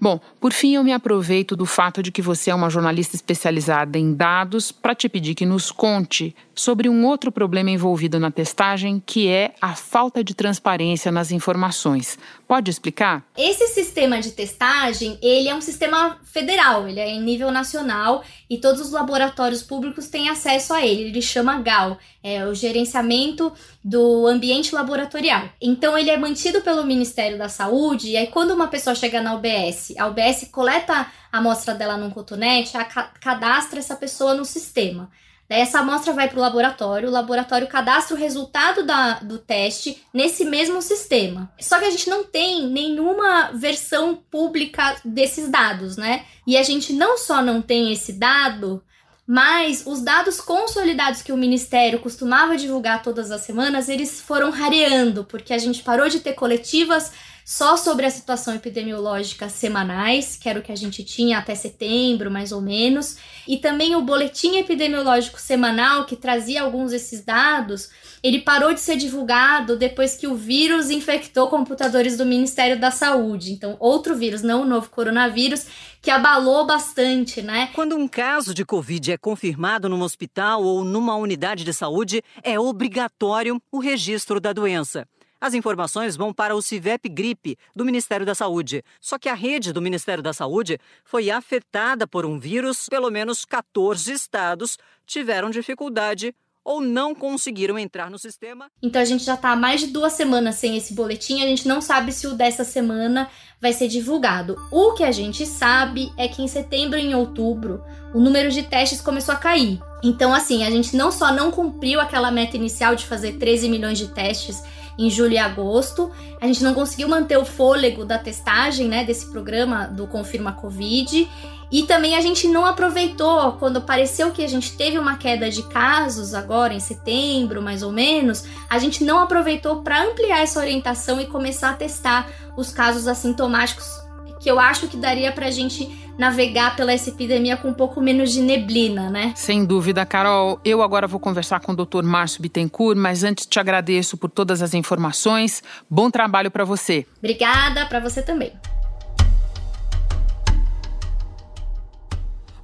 Bom, 0.00 0.20
por 0.40 0.52
fim, 0.52 0.74
eu 0.74 0.84
me 0.84 0.92
aproveito 0.92 1.56
do 1.56 1.66
fato 1.66 2.02
de 2.02 2.10
que 2.10 2.22
você 2.22 2.50
é 2.50 2.54
uma 2.54 2.70
jornalista 2.70 3.16
especializada 3.16 3.98
em 3.98 4.14
dados 4.14 4.72
para 4.72 4.94
te 4.94 5.08
pedir 5.08 5.34
que 5.34 5.46
nos 5.46 5.70
conte 5.70 6.34
sobre 6.54 6.88
um 6.88 7.04
outro 7.04 7.32
problema 7.32 7.70
envolvido 7.70 8.20
na 8.20 8.30
testagem, 8.30 9.02
que 9.04 9.28
é 9.28 9.54
a 9.60 9.74
falta 9.74 10.22
de 10.22 10.34
transparência 10.34 11.10
nas 11.10 11.30
informações. 11.30 12.18
Pode 12.46 12.70
explicar? 12.70 13.24
Esse 13.36 13.66
sistema 13.68 14.20
de 14.20 14.30
testagem, 14.30 15.18
ele 15.22 15.48
é 15.48 15.54
um 15.54 15.60
sistema 15.60 16.18
federal, 16.24 16.88
ele 16.88 17.00
é 17.00 17.08
em 17.08 17.22
nível 17.22 17.50
nacional 17.50 18.22
e 18.48 18.58
todos 18.58 18.80
os 18.80 18.90
laboratórios 18.90 19.62
públicos 19.62 20.08
têm 20.08 20.28
acesso 20.28 20.72
a 20.72 20.84
ele. 20.84 21.04
Ele 21.04 21.22
chama 21.22 21.60
GAL, 21.60 21.98
é 22.22 22.44
o 22.44 22.54
gerenciamento 22.54 23.52
do 23.82 24.26
ambiente 24.26 24.74
laboratorial. 24.74 25.48
Então 25.60 25.96
ele 25.96 26.10
é 26.10 26.16
mantido 26.16 26.60
pelo 26.60 26.84
Ministério 26.84 27.38
da 27.38 27.48
Saúde 27.48 28.08
e 28.08 28.16
aí 28.16 28.26
quando 28.28 28.52
uma 28.52 28.68
pessoa 28.68 28.94
chega 28.94 29.20
na 29.20 29.34
UBS, 29.34 29.94
a 29.98 30.06
UBS 30.06 30.48
coleta 30.50 31.06
a 31.32 31.38
amostra 31.38 31.74
dela 31.74 31.96
num 31.96 32.10
cotonete, 32.10 32.72
cadastra 33.20 33.78
essa 33.78 33.96
pessoa 33.96 34.34
no 34.34 34.44
sistema. 34.44 35.10
Daí 35.48 35.60
essa 35.60 35.80
amostra 35.80 36.12
vai 36.12 36.28
para 36.28 36.38
o 36.38 36.42
laboratório, 36.42 37.08
o 37.08 37.12
laboratório 37.12 37.66
cadastra 37.66 38.16
o 38.16 38.18
resultado 38.18 38.82
da, 38.82 39.20
do 39.20 39.38
teste 39.38 40.02
nesse 40.12 40.44
mesmo 40.44 40.80
sistema. 40.80 41.52
Só 41.60 41.78
que 41.78 41.84
a 41.84 41.90
gente 41.90 42.08
não 42.08 42.24
tem 42.24 42.66
nenhuma 42.66 43.50
versão 43.52 44.16
pública 44.30 44.96
desses 45.04 45.48
dados, 45.50 45.96
né? 45.96 46.24
E 46.46 46.56
a 46.56 46.62
gente 46.62 46.92
não 46.92 47.18
só 47.18 47.42
não 47.42 47.60
tem 47.60 47.92
esse 47.92 48.14
dado, 48.14 48.82
mas 49.26 49.84
os 49.86 50.00
dados 50.00 50.40
consolidados 50.40 51.22
que 51.22 51.32
o 51.32 51.36
Ministério 51.36 51.98
costumava 51.98 52.56
divulgar 52.56 53.02
todas 53.02 53.30
as 53.30 53.42
semanas, 53.42 53.88
eles 53.88 54.20
foram 54.20 54.50
rareando, 54.50 55.24
porque 55.24 55.52
a 55.52 55.58
gente 55.58 55.82
parou 55.82 56.08
de 56.08 56.20
ter 56.20 56.34
coletivas 56.34 57.12
só 57.44 57.76
sobre 57.76 58.06
a 58.06 58.10
situação 58.10 58.54
epidemiológica 58.54 59.50
semanais, 59.50 60.34
que 60.34 60.48
era 60.48 60.58
o 60.58 60.62
que 60.62 60.72
a 60.72 60.76
gente 60.76 61.04
tinha 61.04 61.38
até 61.38 61.54
setembro, 61.54 62.30
mais 62.30 62.52
ou 62.52 62.62
menos, 62.62 63.18
e 63.46 63.58
também 63.58 63.94
o 63.94 64.00
boletim 64.00 64.56
epidemiológico 64.56 65.38
semanal, 65.38 66.06
que 66.06 66.16
trazia 66.16 66.62
alguns 66.62 66.92
desses 66.92 67.22
dados, 67.22 67.90
ele 68.22 68.40
parou 68.40 68.72
de 68.72 68.80
ser 68.80 68.96
divulgado 68.96 69.76
depois 69.76 70.16
que 70.16 70.26
o 70.26 70.34
vírus 70.34 70.88
infectou 70.88 71.48
computadores 71.48 72.16
do 72.16 72.24
Ministério 72.24 72.80
da 72.80 72.90
Saúde. 72.90 73.52
Então, 73.52 73.76
outro 73.78 74.16
vírus, 74.16 74.40
não 74.40 74.62
o 74.62 74.66
novo 74.66 74.88
coronavírus, 74.88 75.66
que 76.00 76.10
abalou 76.10 76.66
bastante, 76.66 77.42
né? 77.42 77.68
Quando 77.74 77.94
um 77.94 78.08
caso 78.08 78.54
de 78.54 78.64
Covid 78.64 79.12
é 79.12 79.18
confirmado 79.18 79.88
num 79.88 80.00
hospital 80.00 80.62
ou 80.62 80.82
numa 80.82 81.14
unidade 81.16 81.64
de 81.64 81.74
saúde, 81.74 82.22
é 82.42 82.58
obrigatório 82.58 83.60
o 83.70 83.78
registro 83.78 84.40
da 84.40 84.54
doença. 84.54 85.06
As 85.44 85.52
informações 85.52 86.16
vão 86.16 86.32
para 86.32 86.56
o 86.56 86.62
CIVEP 86.62 87.06
Gripe, 87.06 87.58
do 87.76 87.84
Ministério 87.84 88.24
da 88.24 88.34
Saúde. 88.34 88.82
Só 88.98 89.18
que 89.18 89.28
a 89.28 89.34
rede 89.34 89.74
do 89.74 89.82
Ministério 89.82 90.22
da 90.22 90.32
Saúde 90.32 90.80
foi 91.04 91.30
afetada 91.30 92.06
por 92.06 92.24
um 92.24 92.38
vírus. 92.38 92.88
Pelo 92.88 93.10
menos 93.10 93.44
14 93.44 94.10
estados 94.10 94.78
tiveram 95.04 95.50
dificuldade 95.50 96.34
ou 96.64 96.80
não 96.80 97.14
conseguiram 97.14 97.78
entrar 97.78 98.10
no 98.10 98.18
sistema. 98.18 98.70
Então 98.82 99.02
a 99.02 99.04
gente 99.04 99.22
já 99.22 99.34
está 99.34 99.50
há 99.50 99.56
mais 99.56 99.82
de 99.82 99.88
duas 99.88 100.14
semanas 100.14 100.54
sem 100.54 100.78
esse 100.78 100.94
boletim, 100.94 101.42
a 101.42 101.46
gente 101.46 101.68
não 101.68 101.82
sabe 101.82 102.10
se 102.10 102.26
o 102.26 102.32
dessa 102.32 102.64
semana 102.64 103.28
vai 103.60 103.74
ser 103.74 103.86
divulgado. 103.86 104.56
O 104.72 104.94
que 104.94 105.04
a 105.04 105.12
gente 105.12 105.44
sabe 105.44 106.10
é 106.16 106.26
que 106.26 106.40
em 106.40 106.48
setembro 106.48 106.98
e 106.98 107.02
em 107.02 107.14
outubro 107.14 107.84
o 108.14 108.18
número 108.18 108.50
de 108.50 108.62
testes 108.62 109.02
começou 109.02 109.34
a 109.34 109.38
cair. 109.38 109.78
Então, 110.02 110.32
assim, 110.32 110.64
a 110.64 110.70
gente 110.70 110.96
não 110.96 111.10
só 111.10 111.32
não 111.32 111.50
cumpriu 111.50 112.00
aquela 112.00 112.30
meta 112.30 112.56
inicial 112.56 112.94
de 112.94 113.06
fazer 113.06 113.38
13 113.38 113.68
milhões 113.68 113.98
de 113.98 114.08
testes 114.08 114.62
em 114.98 115.10
julho 115.10 115.32
e 115.32 115.38
agosto. 115.38 116.10
A 116.40 116.46
gente 116.46 116.62
não 116.62 116.74
conseguiu 116.74 117.08
manter 117.08 117.36
o 117.36 117.44
fôlego 117.44 118.04
da 118.04 118.18
testagem, 118.18 118.88
né, 118.88 119.04
desse 119.04 119.26
programa 119.30 119.86
do 119.86 120.06
Confirma 120.06 120.52
Covid. 120.52 121.28
E 121.70 121.82
também 121.82 122.14
a 122.14 122.20
gente 122.20 122.46
não 122.46 122.64
aproveitou 122.64 123.52
quando 123.52 123.80
pareceu 123.80 124.30
que 124.30 124.44
a 124.44 124.48
gente 124.48 124.76
teve 124.76 124.98
uma 124.98 125.16
queda 125.16 125.50
de 125.50 125.62
casos 125.64 126.32
agora 126.32 126.72
em 126.72 126.78
setembro, 126.78 127.60
mais 127.60 127.82
ou 127.82 127.90
menos, 127.90 128.44
a 128.70 128.78
gente 128.78 129.02
não 129.02 129.18
aproveitou 129.18 129.82
para 129.82 130.04
ampliar 130.04 130.40
essa 130.40 130.60
orientação 130.60 131.20
e 131.20 131.26
começar 131.26 131.70
a 131.70 131.74
testar 131.74 132.30
os 132.56 132.70
casos 132.70 133.08
assintomáticos, 133.08 134.03
que 134.44 134.50
eu 134.50 134.60
acho 134.60 134.86
que 134.88 134.98
daria 134.98 135.32
para 135.32 135.46
a 135.46 135.50
gente 135.50 135.88
navegar 136.18 136.76
pela 136.76 136.92
essa 136.92 137.08
epidemia 137.08 137.56
com 137.56 137.68
um 137.68 137.72
pouco 137.72 137.98
menos 137.98 138.30
de 138.30 138.42
neblina, 138.42 139.08
né? 139.08 139.32
Sem 139.34 139.64
dúvida, 139.64 140.04
Carol. 140.04 140.60
Eu 140.62 140.82
agora 140.82 141.06
vou 141.06 141.18
conversar 141.18 141.60
com 141.60 141.72
o 141.72 141.74
Dr. 141.74 142.02
Márcio 142.02 142.42
Bittencourt, 142.42 142.94
mas 142.94 143.24
antes 143.24 143.46
te 143.46 143.58
agradeço 143.58 144.18
por 144.18 144.28
todas 144.28 144.60
as 144.60 144.74
informações. 144.74 145.62
Bom 145.88 146.10
trabalho 146.10 146.50
para 146.50 146.62
você. 146.62 147.06
Obrigada, 147.16 147.86
para 147.86 148.00
você 148.00 148.20
também. 148.20 148.52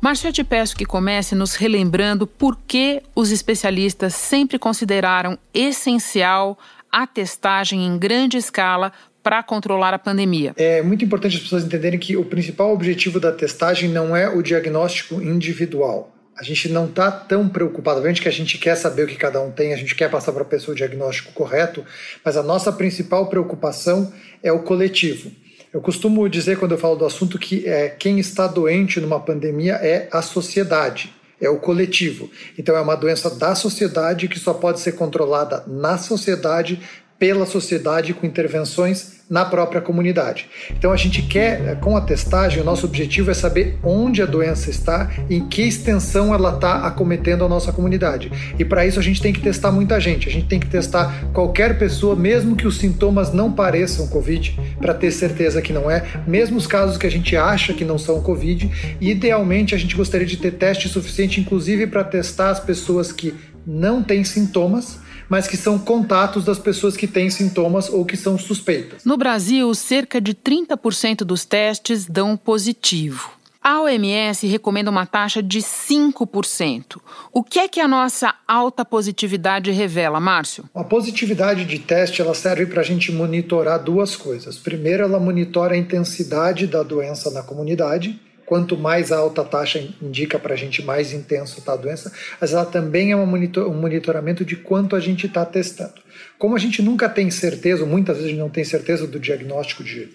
Márcio, 0.02 0.28
eu 0.28 0.32
te 0.34 0.44
peço 0.44 0.76
que 0.76 0.84
comece 0.84 1.34
nos 1.34 1.54
relembrando 1.54 2.26
por 2.26 2.58
que 2.66 3.02
os 3.14 3.30
especialistas 3.30 4.14
sempre 4.14 4.58
consideraram 4.58 5.38
essencial 5.54 6.58
a 6.92 7.06
testagem 7.06 7.87
em 7.87 7.96
grande 7.96 8.37
escala 8.37 8.92
para 9.22 9.42
controlar 9.42 9.92
a 9.94 9.98
pandemia. 9.98 10.54
É 10.56 10.82
muito 10.82 11.04
importante 11.04 11.36
as 11.36 11.42
pessoas 11.42 11.64
entenderem 11.64 11.98
que 11.98 12.16
o 12.16 12.24
principal 12.24 12.72
objetivo 12.72 13.20
da 13.20 13.32
testagem 13.32 13.88
não 13.88 14.16
é 14.16 14.28
o 14.28 14.42
diagnóstico 14.42 15.20
individual. 15.20 16.14
a 16.36 16.42
gente 16.42 16.70
não 16.70 16.86
está 16.86 17.10
tão 17.10 17.46
preocupado. 17.50 17.98
Obviamente 17.98 18.22
que 18.22 18.28
a 18.28 18.32
gente 18.32 18.56
quer 18.56 18.74
saber 18.74 19.02
o 19.02 19.06
que 19.06 19.16
cada 19.16 19.38
um 19.42 19.50
tem, 19.50 19.74
a 19.74 19.76
gente 19.76 19.94
quer 19.94 20.10
passar 20.10 20.32
para 20.32 20.40
a 20.40 20.46
pessoa 20.46 20.72
o 20.72 20.76
diagnóstico 20.76 21.32
correto, 21.34 21.84
mas 22.24 22.34
a 22.34 22.42
nossa 22.42 22.72
principal 22.72 23.26
preocupação 23.28 24.10
é 24.42 24.50
o 24.50 24.60
coletivo. 24.60 25.30
Eu 25.72 25.80
costumo 25.80 26.28
dizer, 26.28 26.58
quando 26.58 26.72
eu 26.72 26.78
falo 26.78 26.96
do 26.96 27.04
assunto, 27.04 27.38
que 27.38 27.68
é, 27.68 27.90
quem 27.90 28.18
está 28.18 28.46
doente 28.46 29.00
numa 29.00 29.20
pandemia 29.20 29.74
é 29.74 30.08
a 30.10 30.22
sociedade, 30.22 31.12
é 31.40 31.48
o 31.48 31.58
coletivo. 31.58 32.28
Então, 32.58 32.74
é 32.74 32.80
uma 32.80 32.96
doença 32.96 33.30
da 33.30 33.54
sociedade 33.54 34.26
que 34.26 34.38
só 34.38 34.52
pode 34.52 34.80
ser 34.80 34.92
controlada 34.92 35.62
na 35.68 35.96
sociedade, 35.96 36.80
pela 37.20 37.44
sociedade, 37.44 38.14
com 38.14 38.26
intervenções 38.26 39.20
na 39.28 39.44
própria 39.44 39.80
comunidade. 39.80 40.48
Então 40.70 40.90
a 40.90 40.96
gente 40.96 41.20
quer, 41.22 41.78
com 41.78 41.94
a 41.94 42.00
testagem, 42.00 42.62
o 42.62 42.64
nosso 42.64 42.86
objetivo 42.86 43.30
é 43.30 43.34
saber 43.34 43.78
onde 43.84 44.22
a 44.22 44.26
doença 44.26 44.70
está, 44.70 45.08
em 45.28 45.46
que 45.46 45.62
extensão 45.62 46.34
ela 46.34 46.54
está 46.54 46.86
acometendo 46.86 47.44
a 47.44 47.48
nossa 47.48 47.72
comunidade. 47.72 48.32
E 48.58 48.64
para 48.64 48.86
isso 48.86 48.98
a 48.98 49.02
gente 49.02 49.20
tem 49.20 49.34
que 49.34 49.40
testar 49.40 49.70
muita 49.70 50.00
gente, 50.00 50.28
a 50.28 50.32
gente 50.32 50.46
tem 50.46 50.58
que 50.58 50.66
testar 50.66 51.30
qualquer 51.34 51.78
pessoa, 51.78 52.16
mesmo 52.16 52.56
que 52.56 52.66
os 52.66 52.78
sintomas 52.78 53.32
não 53.32 53.52
pareçam 53.52 54.08
Covid, 54.08 54.58
para 54.78 54.94
ter 54.94 55.12
certeza 55.12 55.60
que 55.60 55.74
não 55.74 55.90
é, 55.90 56.02
mesmo 56.26 56.56
os 56.56 56.66
casos 56.66 56.96
que 56.96 57.06
a 57.06 57.10
gente 57.10 57.36
acha 57.36 57.74
que 57.74 57.84
não 57.84 57.98
são 57.98 58.22
Covid. 58.22 58.96
E, 58.98 59.10
idealmente 59.10 59.74
a 59.74 59.78
gente 59.78 59.94
gostaria 59.94 60.26
de 60.26 60.38
ter 60.38 60.52
teste 60.52 60.88
suficiente, 60.88 61.38
inclusive 61.38 61.86
para 61.86 62.02
testar 62.02 62.48
as 62.48 62.60
pessoas 62.60 63.12
que 63.12 63.34
não 63.66 64.02
têm 64.02 64.24
sintomas 64.24 64.98
mas 65.30 65.46
que 65.46 65.56
são 65.56 65.78
contatos 65.78 66.44
das 66.44 66.58
pessoas 66.58 66.96
que 66.96 67.06
têm 67.06 67.30
sintomas 67.30 67.88
ou 67.88 68.04
que 68.04 68.16
são 68.16 68.37
suspeitas. 68.37 69.04
No 69.04 69.16
Brasil, 69.16 69.72
cerca 69.75 70.20
de 70.20 70.34
30% 70.34 71.18
dos 71.18 71.44
testes 71.44 72.04
dão 72.04 72.37
positivo. 72.37 73.30
A 73.62 73.82
OMS 73.82 74.46
recomenda 74.46 74.90
uma 74.90 75.04
taxa 75.04 75.42
de 75.42 75.58
5%. 75.60 76.99
O 77.30 77.44
que 77.44 77.58
é 77.58 77.68
que 77.68 77.78
a 77.78 77.87
nossa 77.87 78.34
alta 78.49 78.87
positividade 78.87 79.70
revela, 79.70 80.18
Márcio? 80.18 80.64
A 80.75 80.82
positividade 80.82 81.66
de 81.66 81.78
teste 81.78 82.22
ela 82.22 82.34
serve 82.34 82.64
para 82.66 82.80
a 82.80 82.84
gente 82.84 83.12
monitorar 83.12 83.78
duas 83.78 84.16
coisas. 84.16 84.58
Primeiro, 84.58 85.04
ela 85.04 85.20
monitora 85.20 85.75
a 85.75 85.78
intensidade 85.78 86.66
da 86.66 86.82
doença 86.82 87.30
na 87.30 87.42
comunidade 87.42 88.18
quanto 88.50 88.76
mais 88.76 89.12
alta 89.12 89.42
a 89.42 89.45
taxa 89.45 89.80
indica 90.02 90.37
para 90.37 90.54
a 90.54 90.57
gente, 90.57 90.83
mais 90.83 91.12
intenso 91.12 91.61
está 91.61 91.75
a 91.75 91.76
doença, 91.76 92.12
mas 92.40 92.52
ela 92.52 92.66
também 92.66 93.12
é 93.12 93.16
um, 93.16 93.23
um 93.23 93.75
monitoramento 93.75 94.45
de 94.45 94.57
quanto 94.57 94.97
a 94.97 95.00
gente 95.00 95.28
está 95.28 95.47
testando. 95.47 96.02
Como 96.37 96.57
a 96.57 96.59
gente 96.59 96.83
nunca 96.83 97.09
tem 97.09 97.30
certeza, 97.30 97.87
muitas 97.87 98.16
vezes 98.16 98.37
não 98.37 98.50
tem 98.50 98.64
certeza 98.64 99.07
do 99.07 99.21
diagnóstico 99.21 99.85
de, 99.85 100.09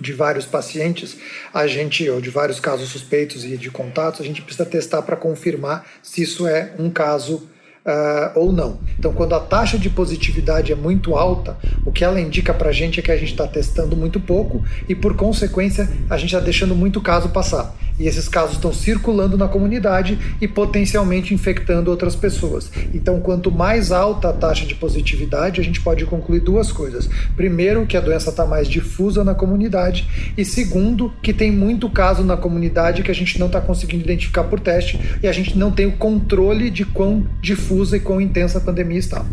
de 0.00 0.12
vários 0.12 0.44
pacientes, 0.44 1.16
a 1.52 1.64
gente, 1.68 2.10
ou 2.10 2.20
de 2.20 2.28
vários 2.28 2.58
casos 2.58 2.88
suspeitos 2.88 3.44
e 3.44 3.56
de 3.56 3.70
contatos, 3.70 4.20
a 4.20 4.24
gente 4.24 4.42
precisa 4.42 4.66
testar 4.66 5.02
para 5.02 5.14
confirmar 5.14 5.86
se 6.02 6.22
isso 6.22 6.48
é 6.48 6.74
um 6.76 6.90
caso 6.90 7.48
uh, 7.84 8.38
ou 8.38 8.52
não. 8.52 8.78
Então, 8.98 9.12
quando 9.12 9.34
a 9.34 9.40
taxa 9.40 9.78
de 9.78 9.90
positividade 9.90 10.72
é 10.72 10.74
muito 10.74 11.14
alta, 11.14 11.56
o 11.84 11.92
que 11.92 12.04
ela 12.04 12.20
indica 12.20 12.52
para 12.54 12.70
a 12.70 12.72
gente 12.72 12.98
é 12.98 13.02
que 13.02 13.12
a 13.12 13.16
gente 13.16 13.32
está 13.32 13.46
testando 13.46 13.96
muito 13.96 14.18
pouco 14.18 14.64
e, 14.88 14.94
por 14.94 15.14
consequência, 15.14 15.88
a 16.08 16.16
gente 16.16 16.34
está 16.34 16.40
deixando 16.40 16.74
muito 16.74 17.00
caso 17.00 17.28
passar. 17.28 17.74
E 17.98 18.06
esses 18.06 18.28
casos 18.28 18.56
estão 18.56 18.72
circulando 18.72 19.38
na 19.38 19.48
comunidade 19.48 20.18
e 20.40 20.48
potencialmente 20.48 21.32
infectando 21.32 21.90
outras 21.90 22.16
pessoas. 22.16 22.70
Então, 22.92 23.20
quanto 23.20 23.50
mais 23.50 23.92
alta 23.92 24.30
a 24.30 24.32
taxa 24.32 24.66
de 24.66 24.74
positividade, 24.74 25.60
a 25.60 25.64
gente 25.64 25.80
pode 25.80 26.04
concluir 26.06 26.40
duas 26.40 26.72
coisas. 26.72 27.08
Primeiro, 27.36 27.86
que 27.86 27.96
a 27.96 28.00
doença 28.00 28.30
está 28.30 28.44
mais 28.44 28.68
difusa 28.68 29.22
na 29.22 29.34
comunidade, 29.34 30.08
e 30.36 30.44
segundo, 30.44 31.12
que 31.22 31.32
tem 31.32 31.50
muito 31.50 31.88
caso 31.88 32.22
na 32.22 32.36
comunidade 32.36 33.02
que 33.02 33.10
a 33.10 33.14
gente 33.14 33.38
não 33.38 33.46
está 33.46 33.60
conseguindo 33.60 34.04
identificar 34.04 34.44
por 34.44 34.60
teste 34.60 34.98
e 35.22 35.28
a 35.28 35.32
gente 35.32 35.56
não 35.56 35.70
tem 35.70 35.86
o 35.86 35.96
controle 35.96 36.70
de 36.70 36.84
quão 36.84 37.26
difusa 37.40 37.96
e 37.96 38.00
quão 38.00 38.20
intensa 38.20 38.58
a 38.58 38.60
pandemia 38.60 38.98
está. 38.98 39.24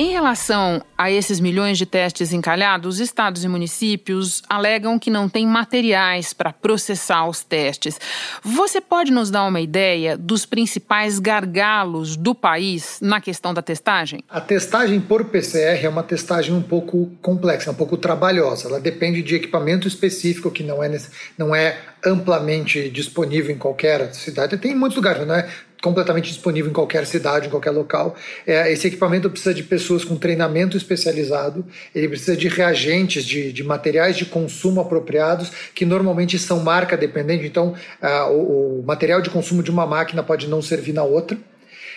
Em 0.00 0.12
relação 0.12 0.82
a 0.96 1.10
esses 1.10 1.40
milhões 1.40 1.76
de 1.76 1.84
testes 1.84 2.32
encalhados, 2.32 3.00
estados 3.00 3.44
e 3.44 3.48
municípios 3.48 4.42
alegam 4.48 4.98
que 4.98 5.10
não 5.10 5.28
têm 5.28 5.46
materiais 5.46 6.32
para 6.32 6.54
processar 6.54 7.28
os 7.28 7.44
testes. 7.44 8.00
Você 8.42 8.80
pode 8.80 9.12
nos 9.12 9.30
dar 9.30 9.44
uma 9.44 9.60
ideia 9.60 10.16
dos 10.16 10.46
principais 10.46 11.18
gargalos 11.18 12.16
do 12.16 12.34
país 12.34 12.98
na 13.02 13.20
questão 13.20 13.52
da 13.52 13.60
testagem? 13.60 14.24
A 14.30 14.40
testagem 14.40 14.98
por 15.02 15.26
PCR 15.26 15.84
é 15.84 15.88
uma 15.90 16.02
testagem 16.02 16.54
um 16.54 16.62
pouco 16.62 17.10
complexa, 17.20 17.70
um 17.70 17.74
pouco 17.74 17.98
trabalhosa. 17.98 18.68
Ela 18.68 18.80
depende 18.80 19.22
de 19.22 19.34
equipamento 19.34 19.86
específico 19.86 20.50
que 20.50 20.62
não 20.62 20.82
é, 20.82 20.98
não 21.36 21.54
é 21.54 21.78
amplamente 22.02 22.88
disponível 22.88 23.54
em 23.54 23.58
qualquer 23.58 24.14
cidade. 24.14 24.56
Tem 24.56 24.72
em 24.72 24.74
muitos 24.74 24.96
lugares, 24.96 25.26
não 25.26 25.34
é 25.34 25.46
completamente 25.80 26.28
disponível 26.28 26.70
em 26.70 26.74
qualquer 26.74 27.06
cidade, 27.06 27.46
em 27.46 27.50
qualquer 27.50 27.70
local. 27.70 28.14
É, 28.46 28.70
esse 28.72 28.86
equipamento 28.86 29.30
precisa 29.30 29.54
de 29.54 29.62
pessoas 29.62 30.04
com 30.04 30.16
treinamento 30.16 30.76
especializado, 30.76 31.64
ele 31.94 32.08
precisa 32.08 32.36
de 32.36 32.48
reagentes, 32.48 33.24
de, 33.24 33.52
de 33.52 33.64
materiais 33.64 34.16
de 34.16 34.26
consumo 34.26 34.80
apropriados, 34.80 35.50
que 35.74 35.84
normalmente 35.84 36.38
são 36.38 36.60
marca 36.60 36.96
dependente. 36.96 37.46
Então, 37.46 37.74
uh, 38.02 38.32
o, 38.32 38.80
o 38.80 38.84
material 38.86 39.20
de 39.20 39.30
consumo 39.30 39.62
de 39.62 39.70
uma 39.70 39.86
máquina 39.86 40.22
pode 40.22 40.48
não 40.48 40.60
servir 40.60 40.92
na 40.92 41.02
outra. 41.02 41.38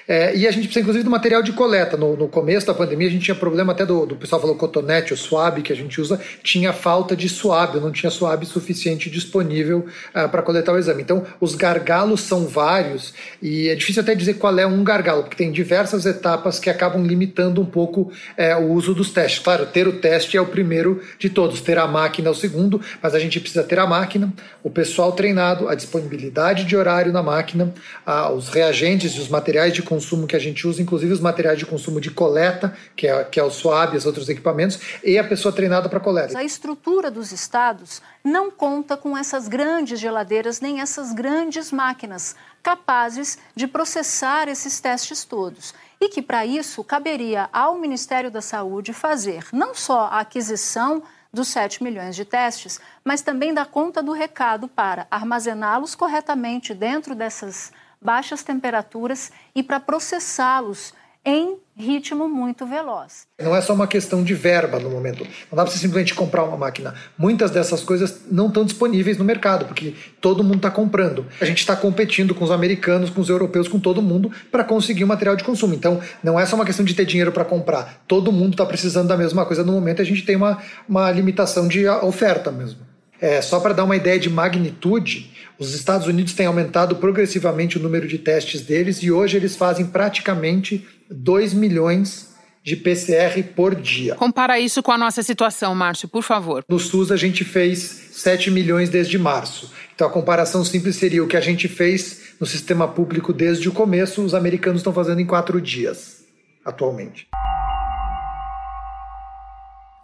É, 0.08 0.36
e 0.36 0.48
a 0.48 0.52
gente 0.52 0.64
precisa, 0.64 0.82
inclusive, 0.82 1.04
do 1.04 1.10
material 1.10 1.42
de 1.42 1.54
coleta. 1.54 1.96
No, 1.96 2.16
no 2.16 2.28
começo 2.28 2.68
da 2.68 2.74
pandemia, 2.74 3.08
a 3.08 3.12
gente 3.12 3.24
tinha 3.24 3.36
problema 3.36 3.72
até 3.72 3.86
do, 3.86 4.06
do 4.06 4.16
pessoal 4.16 4.42
falou 4.42 4.56
cotonete, 4.56 5.14
o 5.14 5.18
suave 5.18 5.62
que 5.62 5.72
a 5.72 5.76
gente 5.76 6.00
usa, 6.00 6.20
tinha 6.44 6.74
falta 6.74 7.16
de 7.16 7.30
suave, 7.30 7.80
não 7.80 7.92
tinha 7.92 8.10
suave 8.10 8.46
suficiente 8.46 9.10
disponível 9.10 9.80
uh, 10.14 10.20
é, 10.20 10.28
para 10.28 10.42
coletar 10.42 10.74
o 10.74 10.78
exame. 10.78 11.02
Então, 11.02 11.26
os 11.40 11.56
gargalos 11.56 12.22
são 12.22 12.46
vários 12.48 13.14
e 13.42 13.70
é 13.70 13.76
difícil 13.76 14.02
até 14.02 14.16
dizer 14.16 14.36
qual 14.36 14.58
é 14.58 14.66
um 14.66 14.84
gargalo, 14.84 15.24
porque 15.24 15.38
tem 15.38 15.52
diversas 15.52 16.06
etapas 16.06 16.60
que 16.60 16.70
acabam 16.70 17.06
limitando 17.06 17.62
um 17.62 17.66
pouco 17.66 18.12
é, 18.36 18.56
o 18.56 18.72
uso 18.72 18.94
dos 18.94 19.12
testes. 19.12 19.40
Claro, 19.40 19.66
ter 19.66 19.88
o 19.88 19.94
teste 19.94 20.38
é 20.38 20.42
o 20.42 20.46
primeiro 20.46 21.02
de 21.18 21.30
todos, 21.30 21.62
ter 21.62 21.78
a 21.78 21.88
máquina 21.88 22.28
é 22.28 22.32
o 22.32 22.36
segundo, 22.36 22.82
mas 23.02 23.16
a 23.16 23.20
gente 23.20 23.40
precisa 23.40 23.64
ter 23.64 23.80
a 23.80 23.88
máquina, 23.88 24.34
o 24.64 24.70
pessoal 24.70 25.12
treinado, 25.12 25.68
a 25.68 25.76
disponibilidade 25.76 26.66
de 26.66 26.76
horário 26.76 27.12
na 27.12 27.24
máquina, 27.24 27.74
uh, 28.06 28.32
os 28.34 28.50
reagentes 28.50 29.14
e 29.14 29.20
os 29.20 29.30
materiais 29.30 29.74
de 29.74 29.82
consumo 29.94 30.26
que 30.26 30.36
a 30.36 30.40
gente 30.40 30.68
usa, 30.68 30.82
inclusive 30.82 31.14
os 31.14 31.20
materiais 31.20 31.60
de 31.60 31.66
consumo 31.66 32.02
de 32.02 32.10
coleta, 32.10 32.76
que 32.96 33.08
é, 33.08 33.24
que 33.26 33.40
é 33.40 33.44
o 33.44 33.52
SWAB 33.52 33.94
e 33.94 33.98
os 33.98 34.06
outros 34.06 34.28
equipamentos, 34.28 34.80
e 35.04 35.20
a 35.20 35.24
pessoa 35.24 35.54
treinada 35.54 35.88
para 35.88 36.00
coleta. 36.00 36.38
A 36.38 36.44
estrutura 36.44 37.12
dos 37.12 37.32
estados 37.32 38.02
não 38.24 38.50
conta 38.50 38.98
com 38.98 39.16
essas 39.16 39.48
grandes 39.48 40.00
geladeiras 40.00 40.60
nem 40.60 40.82
essas 40.82 41.14
grandes 41.14 41.72
máquinas 41.72 42.36
capazes 42.64 43.38
de 43.56 43.68
processar 43.68 44.48
esses 44.48 44.80
testes 44.80 45.24
todos. 45.24 45.74
E 46.02 46.10
que, 46.10 46.22
para 46.22 46.46
isso, 46.46 46.84
caberia 46.84 47.50
ao 47.54 47.78
Ministério 47.78 48.32
da 48.32 48.42
Saúde 48.42 48.94
fazer 48.94 49.46
não 49.54 49.76
só 49.76 50.08
a 50.12 50.22
aquisição 50.22 51.04
dos 51.32 51.48
7 51.48 51.84
milhões 51.84 52.16
de 52.16 52.26
testes, 52.26 52.80
mas 53.04 53.22
também 53.22 53.54
dar 53.54 53.66
conta 53.66 54.04
do 54.04 54.12
recado 54.12 54.68
para 54.68 55.08
armazená-los 55.10 55.96
corretamente 55.96 56.74
dentro 56.74 57.16
dessas 57.16 57.72
baixas 58.04 58.44
temperaturas 58.44 59.32
e 59.56 59.64
para 59.64 59.80
processá-los 59.80 60.94
em 61.26 61.58
ritmo 61.76 62.28
muito 62.28 62.66
veloz. 62.66 63.26
Não 63.42 63.56
é 63.56 63.62
só 63.62 63.74
uma 63.74 63.88
questão 63.88 64.24
de 64.24 64.34
verba 64.34 64.78
no 64.78 64.90
momento. 64.90 65.24
Não 65.24 65.56
dá 65.56 65.64
para 65.64 65.72
você 65.72 65.80
simplesmente 65.80 66.14
comprar 66.14 66.44
uma 66.44 66.58
máquina. 66.58 66.94
Muitas 67.18 67.50
dessas 67.50 67.82
coisas 67.82 68.24
não 68.30 68.48
estão 68.48 68.66
disponíveis 68.66 69.18
no 69.18 69.24
mercado, 69.24 69.66
porque 69.66 69.96
todo 70.20 70.44
mundo 70.44 70.58
está 70.58 70.70
comprando. 70.70 71.26
A 71.40 71.46
gente 71.46 71.60
está 71.60 71.76
competindo 71.76 72.36
com 72.36 72.44
os 72.44 72.52
americanos, 72.52 73.10
com 73.10 73.22
os 73.22 73.30
europeus, 73.30 73.68
com 73.68 73.80
todo 73.80 74.02
mundo 74.02 74.32
para 74.52 74.64
conseguir 74.64 75.06
o 75.06 75.08
material 75.08 75.36
de 75.36 75.44
consumo. 75.44 75.74
Então, 75.74 76.02
não 76.22 76.38
é 76.40 76.46
só 76.46 76.56
uma 76.56 76.66
questão 76.66 76.86
de 76.86 76.94
ter 76.94 77.06
dinheiro 77.06 77.32
para 77.32 77.46
comprar. 77.46 78.04
Todo 78.06 78.32
mundo 78.32 78.52
está 78.52 78.66
precisando 78.66 79.08
da 79.08 79.18
mesma 79.18 79.46
coisa 79.46 79.64
no 79.64 79.72
momento. 79.72 80.02
A 80.02 80.06
gente 80.06 80.24
tem 80.24 80.36
uma, 80.36 80.62
uma 80.88 81.10
limitação 81.10 81.68
de 81.68 81.88
oferta 81.88 82.52
mesmo. 82.52 82.93
É, 83.24 83.42
só 83.42 83.58
para 83.62 83.74
dar 83.74 83.86
uma 83.86 83.96
ideia 83.96 84.20
de 84.20 84.30
magnitude, 84.30 85.32
os 85.58 85.74
Estados 85.74 86.08
Unidos 86.08 86.34
têm 86.34 86.46
aumentado 86.46 86.98
progressivamente 86.98 87.78
o 87.78 87.82
número 87.82 88.06
de 88.06 88.18
testes 88.18 88.60
deles 88.60 89.02
e 89.02 89.10
hoje 89.10 89.38
eles 89.38 89.56
fazem 89.56 89.86
praticamente 89.86 90.86
2 91.10 91.54
milhões 91.54 92.36
de 92.62 92.76
PCR 92.76 93.42
por 93.56 93.76
dia. 93.76 94.16
Compara 94.16 94.60
isso 94.60 94.84
com 94.84 94.92
a 94.92 94.98
nossa 94.98 95.24
situação, 95.24 95.74
Márcio, 95.74 96.10
por 96.10 96.22
favor. 96.22 96.66
No 96.68 96.78
SUS 96.78 97.14
a 97.14 97.16
gente 97.16 97.46
fez 97.46 98.10
7 98.12 98.52
milhões 98.52 98.90
desde 98.90 99.18
março. 99.18 99.72
Então 99.96 100.06
a 100.06 100.12
comparação 100.12 100.66
simples 100.66 100.98
seria 100.98 101.24
o 101.24 101.28
que 101.28 101.38
a 101.38 101.42
gente 101.42 101.70
fez 101.70 102.34
no 102.42 102.46
sistema 102.46 102.90
público 102.90 103.32
desde 103.32 103.70
o 103.70 103.72
começo, 103.72 104.22
os 104.22 104.34
americanos 104.34 104.82
estão 104.82 104.92
fazendo 104.92 105.22
em 105.22 105.26
quatro 105.26 105.62
dias 105.62 106.26
atualmente. 106.66 107.30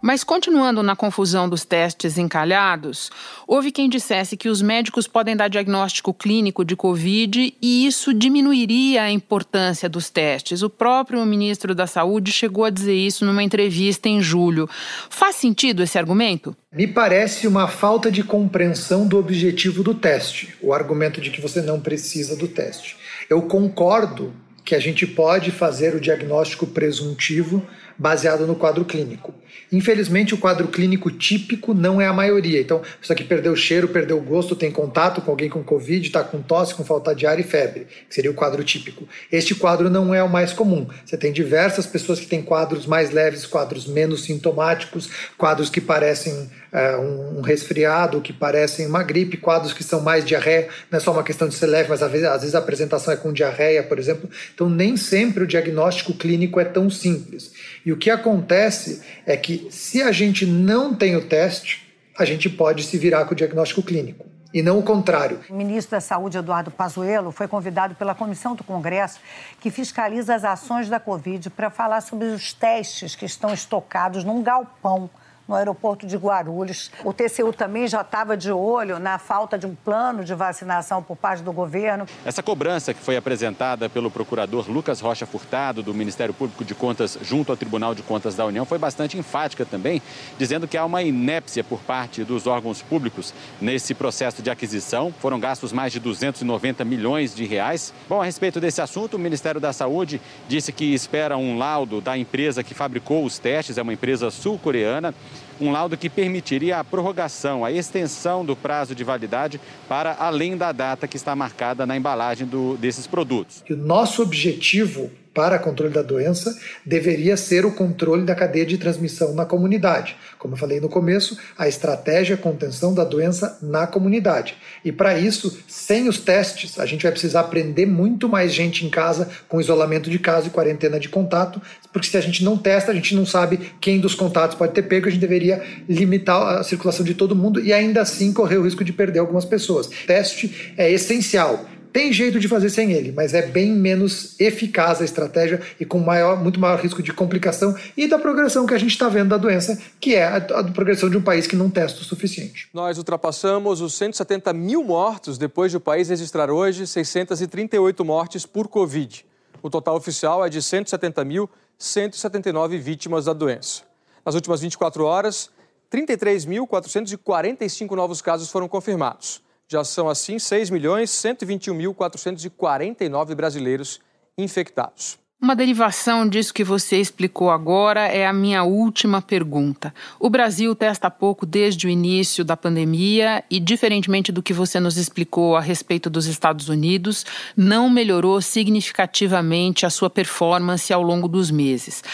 Mas 0.02 0.24
continuando 0.24 0.82
na 0.82 0.96
confusão 0.96 1.48
dos 1.48 1.64
testes 1.64 2.16
encalhados, 2.16 3.10
houve 3.46 3.70
quem 3.70 3.88
dissesse 3.88 4.36
que 4.36 4.48
os 4.48 4.62
médicos 4.62 5.06
podem 5.06 5.36
dar 5.36 5.48
diagnóstico 5.48 6.14
clínico 6.14 6.64
de 6.64 6.74
Covid 6.74 7.54
e 7.60 7.86
isso 7.86 8.14
diminuiria 8.14 9.02
a 9.02 9.10
importância 9.10 9.88
dos 9.88 10.08
testes. 10.08 10.62
O 10.62 10.70
próprio 10.70 11.24
ministro 11.26 11.74
da 11.74 11.86
Saúde 11.86 12.32
chegou 12.32 12.64
a 12.64 12.70
dizer 12.70 12.94
isso 12.94 13.26
numa 13.26 13.42
entrevista 13.42 14.08
em 14.08 14.22
julho. 14.22 14.68
Faz 15.10 15.36
sentido 15.36 15.82
esse 15.82 15.98
argumento? 15.98 16.56
Me 16.72 16.86
parece 16.86 17.46
uma 17.46 17.68
falta 17.68 18.10
de 18.10 18.22
compreensão 18.22 19.06
do 19.06 19.18
objetivo 19.18 19.82
do 19.82 19.94
teste, 19.94 20.54
o 20.62 20.72
argumento 20.72 21.20
de 21.20 21.30
que 21.30 21.40
você 21.40 21.60
não 21.60 21.78
precisa 21.78 22.34
do 22.36 22.48
teste. 22.48 22.96
Eu 23.28 23.42
concordo 23.42 24.32
que 24.64 24.74
a 24.74 24.78
gente 24.80 25.06
pode 25.06 25.50
fazer 25.50 25.94
o 25.94 26.00
diagnóstico 26.00 26.66
presuntivo 26.66 27.66
baseado 28.00 28.46
no 28.46 28.54
quadro 28.54 28.82
clínico. 28.82 29.34
Infelizmente, 29.70 30.32
o 30.32 30.38
quadro 30.38 30.68
clínico 30.68 31.10
típico 31.10 31.74
não 31.74 32.00
é 32.00 32.06
a 32.06 32.12
maioria. 32.14 32.58
Então, 32.58 32.80
isso 33.00 33.12
aqui 33.12 33.22
perdeu 33.22 33.52
o 33.52 33.56
cheiro, 33.56 33.88
perdeu 33.88 34.16
o 34.16 34.22
gosto, 34.22 34.56
tem 34.56 34.70
contato 34.70 35.20
com 35.20 35.30
alguém 35.30 35.50
com 35.50 35.62
Covid, 35.62 36.06
está 36.06 36.24
com 36.24 36.40
tosse, 36.40 36.74
com 36.74 36.82
falta 36.82 37.14
de 37.14 37.26
ar 37.26 37.38
e 37.38 37.42
febre, 37.42 37.86
que 38.08 38.14
seria 38.14 38.30
o 38.30 38.34
quadro 38.34 38.64
típico. 38.64 39.06
Este 39.30 39.54
quadro 39.54 39.90
não 39.90 40.14
é 40.14 40.22
o 40.22 40.30
mais 40.30 40.54
comum. 40.54 40.88
Você 41.04 41.16
tem 41.18 41.30
diversas 41.30 41.86
pessoas 41.86 42.18
que 42.18 42.26
têm 42.26 42.40
quadros 42.40 42.86
mais 42.86 43.10
leves, 43.10 43.44
quadros 43.44 43.86
menos 43.86 44.24
sintomáticos, 44.24 45.10
quadros 45.36 45.68
que 45.68 45.80
parecem 45.80 46.48
é, 46.72 46.96
um 46.96 47.40
resfriado, 47.40 48.20
que 48.20 48.32
parecem 48.32 48.86
uma 48.86 49.02
gripe, 49.02 49.36
quadros 49.36 49.72
que 49.72 49.82
são 49.82 50.00
mais 50.00 50.24
diarreia, 50.24 50.68
não 50.90 50.96
é 50.96 51.00
só 51.00 51.12
uma 51.12 51.22
questão 51.22 51.48
de 51.48 51.54
ser 51.54 51.66
leve, 51.66 51.88
mas 51.88 52.02
às 52.02 52.10
vezes, 52.10 52.26
às 52.26 52.40
vezes 52.40 52.54
a 52.54 52.58
apresentação 52.58 53.12
é 53.12 53.16
com 53.16 53.32
diarreia, 53.32 53.82
por 53.82 53.98
exemplo. 53.98 54.28
Então, 54.54 54.68
nem 54.68 54.96
sempre 54.96 55.44
o 55.44 55.46
diagnóstico 55.46 56.14
clínico 56.14 56.60
é 56.60 56.64
tão 56.64 56.88
simples. 56.88 57.52
E 57.84 57.92
o 57.92 57.96
que 57.96 58.10
acontece 58.10 59.02
é 59.26 59.36
que 59.36 59.68
se 59.70 60.02
a 60.02 60.12
gente 60.12 60.46
não 60.46 60.94
tem 60.94 61.16
o 61.16 61.26
teste, 61.26 61.88
a 62.16 62.24
gente 62.24 62.48
pode 62.48 62.84
se 62.84 62.98
virar 62.98 63.24
com 63.24 63.32
o 63.32 63.36
diagnóstico 63.36 63.82
clínico. 63.82 64.26
E 64.52 64.62
não 64.62 64.80
o 64.80 64.82
contrário. 64.82 65.40
O 65.48 65.54
ministro 65.54 65.92
da 65.92 66.00
Saúde, 66.00 66.36
Eduardo 66.36 66.72
Pazuello, 66.72 67.30
foi 67.30 67.46
convidado 67.46 67.94
pela 67.94 68.16
comissão 68.16 68.56
do 68.56 68.64
Congresso 68.64 69.20
que 69.60 69.70
fiscaliza 69.70 70.34
as 70.34 70.44
ações 70.44 70.88
da 70.88 70.98
Covid 70.98 71.50
para 71.50 71.70
falar 71.70 72.00
sobre 72.00 72.26
os 72.26 72.52
testes 72.52 73.14
que 73.14 73.24
estão 73.24 73.54
estocados 73.54 74.24
num 74.24 74.42
galpão 74.42 75.08
no 75.50 75.56
aeroporto 75.56 76.06
de 76.06 76.16
Guarulhos. 76.16 76.92
O 77.04 77.12
TCU 77.12 77.52
também 77.52 77.88
já 77.88 78.02
estava 78.02 78.36
de 78.36 78.52
olho 78.52 79.00
na 79.00 79.18
falta 79.18 79.58
de 79.58 79.66
um 79.66 79.74
plano 79.74 80.24
de 80.24 80.32
vacinação 80.32 81.02
por 81.02 81.16
parte 81.16 81.42
do 81.42 81.52
governo. 81.52 82.06
Essa 82.24 82.40
cobrança 82.40 82.94
que 82.94 83.02
foi 83.02 83.16
apresentada 83.16 83.88
pelo 83.88 84.12
procurador 84.12 84.70
Lucas 84.70 85.00
Rocha 85.00 85.26
Furtado, 85.26 85.82
do 85.82 85.92
Ministério 85.92 86.32
Público 86.32 86.64
de 86.64 86.72
Contas, 86.72 87.18
junto 87.20 87.50
ao 87.50 87.56
Tribunal 87.56 87.96
de 87.96 88.02
Contas 88.02 88.36
da 88.36 88.46
União, 88.46 88.64
foi 88.64 88.78
bastante 88.78 89.18
enfática 89.18 89.66
também, 89.66 90.00
dizendo 90.38 90.68
que 90.68 90.76
há 90.76 90.84
uma 90.84 91.02
inépcia 91.02 91.64
por 91.64 91.80
parte 91.80 92.22
dos 92.22 92.46
órgãos 92.46 92.80
públicos 92.80 93.34
nesse 93.60 93.92
processo 93.92 94.40
de 94.40 94.50
aquisição. 94.50 95.12
Foram 95.18 95.40
gastos 95.40 95.72
mais 95.72 95.92
de 95.92 95.98
290 95.98 96.84
milhões 96.84 97.34
de 97.34 97.44
reais. 97.44 97.92
Bom, 98.08 98.22
a 98.22 98.24
respeito 98.24 98.60
desse 98.60 98.80
assunto, 98.80 99.14
o 99.14 99.18
Ministério 99.18 99.60
da 99.60 99.72
Saúde 99.72 100.20
disse 100.46 100.70
que 100.70 100.94
espera 100.94 101.36
um 101.36 101.58
laudo 101.58 102.00
da 102.00 102.16
empresa 102.16 102.62
que 102.62 102.72
fabricou 102.72 103.24
os 103.24 103.40
testes, 103.40 103.78
é 103.78 103.82
uma 103.82 103.92
empresa 103.92 104.30
sul-coreana 104.30 105.12
um 105.60 105.70
laudo 105.70 105.96
que 105.96 106.08
permitiria 106.08 106.78
a 106.78 106.84
prorrogação, 106.84 107.64
a 107.64 107.70
extensão 107.70 108.44
do 108.44 108.56
prazo 108.56 108.94
de 108.94 109.04
validade 109.04 109.60
para 109.88 110.16
além 110.18 110.56
da 110.56 110.72
data 110.72 111.06
que 111.06 111.16
está 111.16 111.36
marcada 111.36 111.86
na 111.86 111.96
embalagem 111.96 112.46
do, 112.46 112.76
desses 112.76 113.06
produtos. 113.06 113.62
O 113.68 113.76
nosso 113.76 114.22
objetivo 114.22 115.10
para 115.32 115.58
controle 115.58 115.92
da 115.92 116.02
doença 116.02 116.56
deveria 116.84 117.36
ser 117.36 117.64
o 117.64 117.72
controle 117.72 118.24
da 118.24 118.34
cadeia 118.34 118.66
de 118.66 118.76
transmissão 118.76 119.32
na 119.34 119.44
comunidade. 119.44 120.16
Como 120.38 120.54
eu 120.54 120.58
falei 120.58 120.80
no 120.80 120.88
começo, 120.88 121.38
a 121.56 121.68
estratégia 121.68 122.34
é 122.34 122.36
contenção 122.36 122.92
da 122.92 123.04
doença 123.04 123.58
na 123.62 123.86
comunidade. 123.86 124.56
E 124.84 124.90
para 124.90 125.18
isso, 125.18 125.58
sem 125.68 126.08
os 126.08 126.18
testes, 126.18 126.78
a 126.78 126.86
gente 126.86 127.02
vai 127.02 127.12
precisar 127.12 127.44
prender 127.44 127.86
muito 127.86 128.28
mais 128.28 128.52
gente 128.52 128.84
em 128.84 128.90
casa 128.90 129.28
com 129.48 129.60
isolamento 129.60 130.10
de 130.10 130.18
casa 130.18 130.48
e 130.48 130.50
quarentena 130.50 130.98
de 130.98 131.08
contato, 131.08 131.60
porque 131.92 132.08
se 132.08 132.16
a 132.16 132.20
gente 132.20 132.42
não 132.42 132.56
testa, 132.56 132.90
a 132.90 132.94
gente 132.94 133.14
não 133.14 133.24
sabe 133.24 133.72
quem 133.80 134.00
dos 134.00 134.14
contatos 134.14 134.56
pode 134.56 134.72
ter 134.72 134.82
pego, 134.82 135.06
a 135.06 135.10
gente 135.10 135.20
deveria 135.20 135.62
limitar 135.88 136.58
a 136.58 136.64
circulação 136.64 137.04
de 137.04 137.14
todo 137.14 137.36
mundo 137.36 137.60
e 137.60 137.72
ainda 137.72 138.00
assim 138.02 138.32
correr 138.32 138.56
o 138.56 138.64
risco 138.64 138.84
de 138.84 138.92
perder 138.92 139.20
algumas 139.20 139.44
pessoas. 139.44 139.86
O 139.86 140.06
teste 140.06 140.74
é 140.76 140.90
essencial 140.90 141.66
tem 141.92 142.12
jeito 142.12 142.38
de 142.38 142.46
fazer 142.48 142.70
sem 142.70 142.92
ele, 142.92 143.12
mas 143.12 143.34
é 143.34 143.42
bem 143.42 143.72
menos 143.72 144.40
eficaz 144.40 145.00
a 145.00 145.04
estratégia 145.04 145.60
e 145.78 145.84
com 145.84 145.98
maior, 145.98 146.42
muito 146.42 146.58
maior 146.60 146.80
risco 146.80 147.02
de 147.02 147.12
complicação 147.12 147.76
e 147.96 148.06
da 148.06 148.18
progressão 148.18 148.66
que 148.66 148.74
a 148.74 148.78
gente 148.78 148.92
está 148.92 149.08
vendo 149.08 149.30
da 149.30 149.36
doença, 149.36 149.76
que 149.98 150.14
é 150.14 150.24
a, 150.24 150.36
a 150.36 150.64
progressão 150.64 151.10
de 151.10 151.16
um 151.16 151.22
país 151.22 151.46
que 151.46 151.56
não 151.56 151.70
testa 151.70 152.00
o 152.00 152.04
suficiente. 152.04 152.68
Nós 152.72 152.98
ultrapassamos 152.98 153.80
os 153.80 153.94
170 153.94 154.52
mil 154.52 154.84
mortos 154.84 155.38
depois 155.38 155.70
de 155.70 155.76
o 155.76 155.80
país 155.80 156.08
registrar 156.08 156.50
hoje 156.50 156.86
638 156.86 158.04
mortes 158.04 158.46
por 158.46 158.68
Covid. 158.68 159.24
O 159.62 159.68
total 159.68 159.96
oficial 159.96 160.42
é 160.44 160.48
de 160.48 160.60
170.179 160.60 162.78
vítimas 162.78 163.26
da 163.26 163.32
doença. 163.32 163.82
Nas 164.24 164.34
últimas 164.34 164.60
24 164.60 165.04
horas, 165.04 165.50
33.445 165.92 167.96
novos 167.96 168.22
casos 168.22 168.48
foram 168.50 168.68
confirmados. 168.68 169.42
Já 169.70 169.84
são, 169.84 170.08
assim, 170.08 170.36
6.121.449 170.36 173.34
brasileiros 173.36 174.00
infectados. 174.36 175.20
Uma 175.40 175.56
derivação 175.56 176.28
disso 176.28 176.52
que 176.52 176.62
você 176.62 176.96
explicou 176.96 177.50
agora 177.50 178.00
é 178.00 178.26
a 178.26 178.32
minha 178.32 178.62
última 178.62 179.22
pergunta. 179.22 179.94
O 180.18 180.28
Brasil 180.28 180.74
testa 180.74 181.08
pouco 181.08 181.46
desde 181.46 181.86
o 181.86 181.90
início 181.90 182.44
da 182.44 182.58
pandemia 182.58 183.42
e, 183.48 183.58
diferentemente 183.58 184.30
do 184.30 184.42
que 184.42 184.52
você 184.52 184.78
nos 184.78 184.98
explicou 184.98 185.56
a 185.56 185.60
respeito 185.60 186.10
dos 186.10 186.26
Estados 186.26 186.68
Unidos, 186.68 187.24
não 187.56 187.88
melhorou 187.88 188.42
significativamente 188.42 189.86
a 189.86 189.90
sua 189.90 190.10
performance 190.10 190.92
ao 190.92 191.00
longo 191.00 191.26
dos 191.26 191.50
meses. 191.50 192.04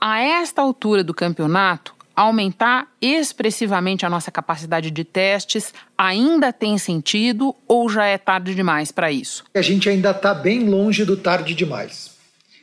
A 0.00 0.20
esta 0.20 0.62
altura 0.62 1.02
do 1.02 1.14
campeonato, 1.14 1.95
aumentar 2.16 2.88
expressivamente 3.00 4.06
a 4.06 4.10
nossa 4.10 4.32
capacidade 4.32 4.90
de 4.90 5.04
testes 5.04 5.74
ainda 5.96 6.52
tem 6.52 6.78
sentido 6.78 7.54
ou 7.68 7.88
já 7.88 8.06
é 8.06 8.16
tarde 8.16 8.54
demais 8.54 8.90
para 8.90 9.12
isso? 9.12 9.44
A 9.54 9.60
gente 9.60 9.88
ainda 9.88 10.10
está 10.10 10.32
bem 10.32 10.68
longe 10.68 11.04
do 11.04 11.16
tarde 11.16 11.54
demais. 11.54 12.15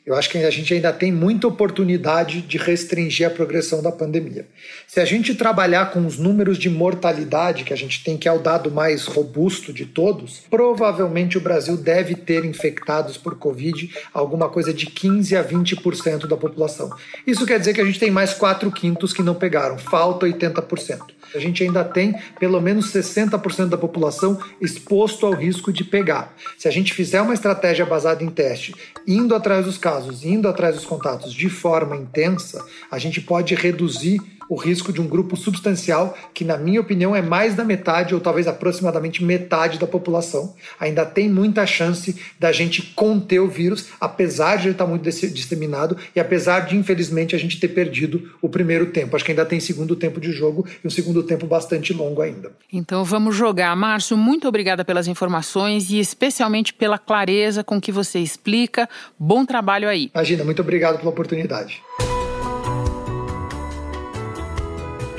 Eu 0.05 0.15
acho 0.15 0.29
que 0.29 0.37
a 0.37 0.49
gente 0.49 0.73
ainda 0.73 0.91
tem 0.91 1.13
muita 1.13 1.47
oportunidade 1.47 2.41
de 2.41 2.57
restringir 2.57 3.25
a 3.25 3.29
progressão 3.29 3.81
da 3.81 3.89
pandemia. 3.89 4.45
Se 4.85 4.99
a 4.99 5.05
gente 5.05 5.33
trabalhar 5.33 5.91
com 5.91 6.05
os 6.05 6.17
números 6.17 6.57
de 6.57 6.69
mortalidade, 6.69 7.63
que 7.63 7.71
a 7.71 7.77
gente 7.77 8.03
tem 8.03 8.17
que 8.17 8.27
é 8.27 8.31
o 8.31 8.39
dado 8.39 8.69
mais 8.69 9.05
robusto 9.05 9.71
de 9.71 9.85
todos, 9.85 10.41
provavelmente 10.49 11.37
o 11.37 11.41
Brasil 11.41 11.77
deve 11.77 12.15
ter 12.15 12.43
infectados 12.43 13.17
por 13.17 13.37
Covid 13.37 13.89
alguma 14.13 14.49
coisa 14.49 14.73
de 14.73 14.87
15 14.87 15.37
a 15.37 15.43
20% 15.43 16.27
da 16.27 16.35
população. 16.35 16.89
Isso 17.25 17.45
quer 17.45 17.57
dizer 17.57 17.73
que 17.73 17.81
a 17.81 17.85
gente 17.85 17.99
tem 17.99 18.11
mais 18.11 18.33
4 18.33 18.69
quintos 18.73 19.13
que 19.13 19.23
não 19.23 19.35
pegaram, 19.35 19.77
falta 19.77 20.25
80% 20.25 21.13
a 21.35 21.39
gente 21.39 21.63
ainda 21.63 21.83
tem 21.83 22.15
pelo 22.39 22.61
menos 22.61 22.91
60% 22.91 23.69
da 23.69 23.77
população 23.77 24.39
exposto 24.61 25.25
ao 25.25 25.33
risco 25.33 25.71
de 25.71 25.83
pegar. 25.83 26.35
Se 26.57 26.67
a 26.67 26.71
gente 26.71 26.93
fizer 26.93 27.21
uma 27.21 27.33
estratégia 27.33 27.85
baseada 27.85 28.23
em 28.23 28.29
teste, 28.29 28.75
indo 29.07 29.35
atrás 29.35 29.65
dos 29.65 29.77
casos, 29.93 30.25
indo 30.25 30.47
atrás 30.47 30.75
dos 30.75 30.85
contatos 30.85 31.33
de 31.33 31.49
forma 31.49 31.95
intensa, 31.95 32.65
a 32.89 32.97
gente 32.97 33.21
pode 33.21 33.53
reduzir 33.53 34.19
o 34.49 34.55
risco 34.55 34.91
de 34.91 35.01
um 35.01 35.07
grupo 35.07 35.35
substancial, 35.35 36.17
que, 36.33 36.43
na 36.43 36.57
minha 36.57 36.81
opinião, 36.81 37.15
é 37.15 37.21
mais 37.21 37.55
da 37.55 37.63
metade 37.63 38.13
ou 38.13 38.21
talvez 38.21 38.47
aproximadamente 38.47 39.23
metade 39.23 39.79
da 39.79 39.87
população. 39.87 40.53
Ainda 40.79 41.05
tem 41.05 41.29
muita 41.29 41.65
chance 41.65 42.15
da 42.39 42.51
gente 42.51 42.81
conter 42.95 43.39
o 43.39 43.47
vírus, 43.47 43.87
apesar 43.99 44.57
de 44.57 44.67
ele 44.67 44.71
estar 44.73 44.85
muito 44.85 45.03
disseminado 45.03 45.97
e 46.15 46.19
apesar 46.19 46.61
de, 46.61 46.75
infelizmente, 46.75 47.35
a 47.35 47.39
gente 47.39 47.59
ter 47.59 47.69
perdido 47.69 48.31
o 48.41 48.49
primeiro 48.49 48.87
tempo. 48.87 49.15
Acho 49.15 49.25
que 49.25 49.31
ainda 49.31 49.45
tem 49.45 49.59
segundo 49.59 49.95
tempo 49.95 50.19
de 50.19 50.31
jogo 50.31 50.65
e 50.83 50.87
um 50.87 50.89
segundo 50.89 51.23
tempo 51.23 51.45
bastante 51.45 51.93
longo 51.93 52.21
ainda. 52.21 52.51
Então 52.71 53.03
vamos 53.03 53.35
jogar. 53.35 53.75
Márcio, 53.75 54.17
muito 54.17 54.47
obrigada 54.47 54.85
pelas 54.85 55.07
informações 55.07 55.89
e 55.89 55.99
especialmente 55.99 56.73
pela 56.73 56.97
clareza 56.97 57.63
com 57.63 57.79
que 57.79 57.91
você 57.91 58.19
explica. 58.19 58.89
Bom 59.17 59.45
trabalho 59.45 59.87
aí. 59.87 60.11
Imagina, 60.13 60.43
muito 60.43 60.61
obrigado 60.61 60.97
pela 60.97 61.09
oportunidade. 61.09 61.81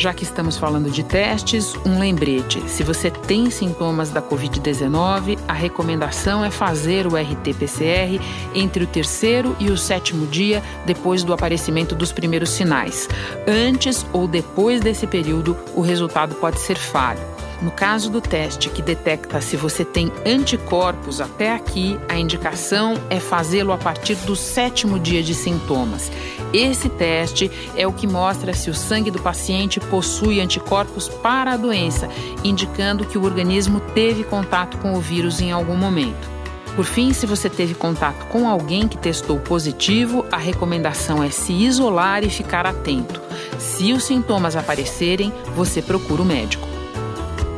Já 0.05 0.13
que 0.13 0.23
estamos 0.23 0.59
falando 0.59 0.91
de 0.91 1.03
testes, 1.03 1.75
um 1.77 1.99
lembrete: 1.99 2.61
se 2.69 2.83
você 2.83 3.11
tem 3.11 3.49
sintomas 3.49 4.11
da 4.11 4.21
Covid-19, 4.21 5.39
a 5.49 5.55
recomendação 5.55 6.45
é 6.45 6.51
fazer 6.51 7.07
o 7.07 7.17
RT-PCR 7.17 8.21
entre 8.55 8.85
o 8.85 8.87
terceiro 8.87 9.57
e 9.59 9.71
o 9.71 9.79
sétimo 9.79 10.27
dia 10.27 10.63
depois 10.85 11.25
do 11.25 11.33
aparecimento 11.33 11.95
dos 11.95 12.13
primeiros 12.13 12.51
sinais. 12.51 13.09
Antes 13.49 14.05
ou 14.13 14.29
depois 14.29 14.83
desse 14.83 15.07
período, 15.07 15.57
o 15.75 15.81
resultado 15.81 16.35
pode 16.35 16.61
ser 16.61 16.77
falho. 16.77 17.23
No 17.63 17.71
caso 17.71 18.11
do 18.11 18.21
teste 18.21 18.69
que 18.69 18.83
detecta 18.83 19.41
se 19.41 19.57
você 19.57 19.85
tem 19.85 20.13
anticorpos 20.27 21.21
até 21.21 21.55
aqui, 21.55 21.99
a 22.09 22.19
indicação 22.19 22.95
é 23.09 23.19
fazê-lo 23.19 23.73
a 23.73 23.79
partir 23.79 24.17
do 24.17 24.37
sétimo 24.37 24.99
dia 24.99 25.23
de 25.23 25.35
sintomas. 25.35 26.11
Esse 26.53 26.89
teste 26.89 27.51
é 27.77 27.87
o 27.87 27.93
que 27.93 28.07
mostra 28.07 28.53
se 28.53 28.71
o 28.71 28.75
sangue 28.75 29.11
do 29.11 29.21
paciente 29.21 29.81
possui 29.81 30.41
anticorpos 30.41 31.09
para 31.09 31.53
a 31.53 31.57
doença, 31.57 32.09
indicando 32.43 33.05
que 33.05 33.19
o 33.19 33.25
organismo 33.25 33.81
teve 33.81 34.25
contato 34.25 34.77
com 34.79 34.95
o 34.95 35.01
vírus 35.01 35.41
em 35.41 35.53
algum 35.53 35.77
momento. 35.77 36.35
Por 36.77 36.85
fim, 36.85 37.13
se 37.13 37.25
você 37.25 37.49
teve 37.49 37.73
contato 37.73 38.27
com 38.27 38.49
alguém 38.49 38.89
que 38.89 38.99
testou 38.99 39.39
positivo, 39.39 40.27
a 40.31 40.37
recomendação 40.37 41.23
é 41.23 41.31
se 41.31 41.53
isolar 41.53 42.25
e 42.25 42.31
ficar 42.31 42.67
atento. 42.67 43.21
Se 43.61 43.93
os 43.93 44.03
sintomas 44.03 44.57
aparecerem, 44.57 45.33
você 45.55 45.81
procura 45.81 46.23
o 46.23 46.25
médico. 46.25 46.74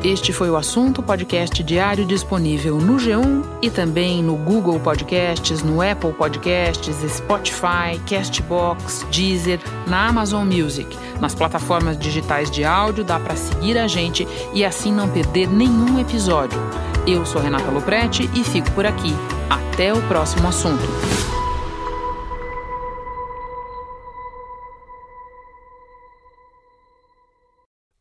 Este 0.07 0.33
foi 0.33 0.49
o 0.49 0.57
assunto 0.57 1.03
podcast 1.03 1.64
diário 1.64 2.05
disponível 2.05 2.77
no 2.77 2.95
G1 2.95 3.45
e 3.61 3.69
também 3.69 4.23
no 4.23 4.37
Google 4.37 4.79
Podcasts, 4.79 5.64
no 5.64 5.83
Apple 5.83 6.12
Podcasts, 6.12 6.95
Spotify, 7.11 8.01
Castbox, 8.09 9.05
Deezer, 9.11 9.59
na 9.88 10.07
Amazon 10.07 10.47
Music. 10.47 10.97
Nas 11.21 11.35
plataformas 11.35 11.99
digitais 11.99 12.49
de 12.53 12.64
áudio 12.64 13.03
dá 13.03 13.19
para 13.19 13.35
seguir 13.35 13.77
a 13.77 13.88
gente 13.88 14.29
e 14.55 14.64
assim 14.64 14.92
não 14.92 15.09
perder 15.09 15.49
nenhum 15.49 15.99
episódio. 15.99 16.57
Eu 17.05 17.27
sou 17.27 17.42
Renata 17.42 17.69
Loprete 17.69 18.31
e 18.33 18.45
fico 18.45 18.71
por 18.71 18.87
aqui. 18.87 19.12
Até 19.51 19.92
o 19.92 20.01
próximo 20.03 20.47
assunto. 20.47 21.36